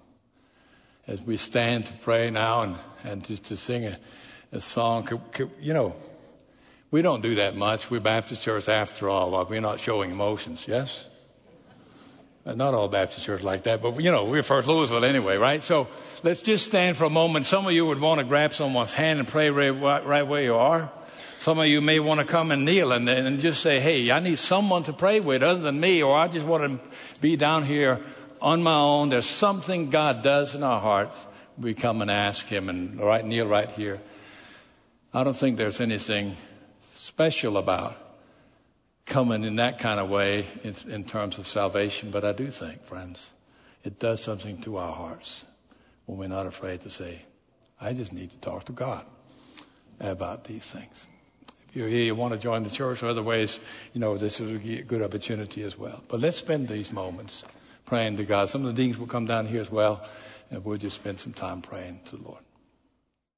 As 1.05 1.21
we 1.21 1.35
stand 1.35 1.87
to 1.87 1.93
pray 1.93 2.29
now 2.29 2.61
and, 2.61 2.75
and 3.03 3.23
just 3.23 3.43
to 3.45 3.57
sing 3.57 3.85
a, 3.85 3.99
a 4.51 4.61
song, 4.61 5.03
could, 5.03 5.31
could, 5.31 5.51
you 5.59 5.73
know, 5.73 5.95
we 6.91 7.01
don't 7.01 7.21
do 7.21 7.35
that 7.35 7.55
much. 7.55 7.91
We're 7.91 7.99
Baptist 7.99 8.43
church 8.43 8.67
after 8.67 9.09
all. 9.09 9.45
We're 9.45 9.61
not 9.61 9.79
showing 9.79 10.11
emotions, 10.11 10.65
yes? 10.67 11.05
Uh, 12.45 12.55
not 12.55 12.73
all 12.73 12.87
Baptist 12.87 13.25
church 13.25 13.43
like 13.43 13.63
that, 13.63 13.81
but 13.81 14.01
you 14.01 14.11
know, 14.11 14.25
we're 14.25 14.41
First 14.41 14.67
Louisville 14.67 15.05
anyway, 15.05 15.37
right? 15.37 15.61
So 15.61 15.87
let's 16.23 16.41
just 16.41 16.65
stand 16.65 16.97
for 16.97 17.03
a 17.03 17.09
moment. 17.09 17.45
Some 17.45 17.67
of 17.67 17.73
you 17.73 17.85
would 17.85 18.01
want 18.01 18.19
to 18.19 18.25
grab 18.25 18.53
someone's 18.53 18.93
hand 18.93 19.19
and 19.19 19.27
pray 19.27 19.51
right, 19.51 20.05
right 20.05 20.23
where 20.23 20.43
you 20.43 20.55
are. 20.55 20.91
Some 21.37 21.59
of 21.59 21.67
you 21.67 21.79
may 21.79 21.99
want 21.99 22.19
to 22.19 22.25
come 22.25 22.51
and 22.51 22.65
kneel 22.65 22.91
and, 22.91 23.07
and 23.07 23.39
just 23.39 23.61
say, 23.61 23.79
hey, 23.79 24.11
I 24.11 24.19
need 24.19 24.39
someone 24.39 24.83
to 24.83 24.93
pray 24.93 25.19
with 25.19 25.43
other 25.43 25.61
than 25.61 25.79
me, 25.79 26.01
or 26.01 26.17
I 26.17 26.27
just 26.27 26.45
want 26.45 26.81
to 26.81 27.19
be 27.21 27.35
down 27.35 27.63
here 27.63 28.01
on 28.41 28.63
my 28.63 28.75
own. 28.75 29.09
There's 29.09 29.25
something 29.25 29.89
God 29.89 30.21
does 30.23 30.55
in 30.55 30.63
our 30.63 30.81
hearts. 30.81 31.17
We 31.57 31.73
come 31.75 32.01
and 32.01 32.09
ask 32.09 32.45
Him 32.47 32.67
and 32.67 32.99
right, 32.99 33.23
kneel 33.25 33.47
right 33.47 33.69
here. 33.69 34.01
I 35.11 35.23
don't 35.23 35.35
think 35.35 35.57
there's 35.57 35.81
anything 35.81 36.37
special 36.93 37.57
about 37.57 37.97
coming 39.07 39.43
in 39.43 39.55
that 39.55 39.79
kind 39.79 39.99
of 39.99 40.07
way 40.07 40.45
in, 40.63 40.75
in 40.87 41.03
terms 41.03 41.39
of 41.39 41.47
salvation, 41.47 42.11
but 42.11 42.23
I 42.23 42.31
do 42.31 42.51
think, 42.51 42.83
friends, 42.83 43.31
it 43.83 43.97
does 43.97 44.21
something 44.21 44.61
to 44.61 44.77
our 44.77 44.93
hearts 44.93 45.45
when 46.05 46.19
we're 46.19 46.27
not 46.27 46.45
afraid 46.45 46.81
to 46.81 46.91
say, 46.91 47.23
I 47.81 47.93
just 47.93 48.13
need 48.13 48.29
to 48.31 48.37
talk 48.37 48.65
to 48.65 48.71
God 48.71 49.03
about 49.99 50.43
these 50.43 50.63
things. 50.63 51.07
If 51.69 51.75
you're 51.75 51.87
here, 51.87 52.03
you 52.03 52.13
want 52.13 52.33
to 52.33 52.39
join 52.39 52.63
the 52.63 52.69
church 52.69 53.01
or 53.01 53.07
other 53.07 53.23
ways, 53.23 53.59
you 53.93 53.99
know, 53.99 54.15
this 54.15 54.39
is 54.39 54.51
a 54.51 54.83
good 54.83 55.01
opportunity 55.01 55.63
as 55.63 55.75
well. 55.75 56.03
But 56.07 56.19
let's 56.19 56.37
spend 56.37 56.67
these 56.67 56.91
moments 56.91 57.43
praying 57.87 58.17
to 58.17 58.25
God. 58.25 58.49
Some 58.49 58.63
of 58.63 58.75
the 58.75 58.79
deans 58.79 58.99
will 58.99 59.07
come 59.07 59.25
down 59.25 59.47
here 59.47 59.61
as 59.61 59.71
well, 59.71 60.07
and 60.51 60.63
we'll 60.63 60.77
just 60.77 60.95
spend 60.95 61.19
some 61.19 61.33
time 61.33 61.63
praying 61.63 62.01
to 62.05 62.17
the 62.17 62.23
Lord. 62.23 62.43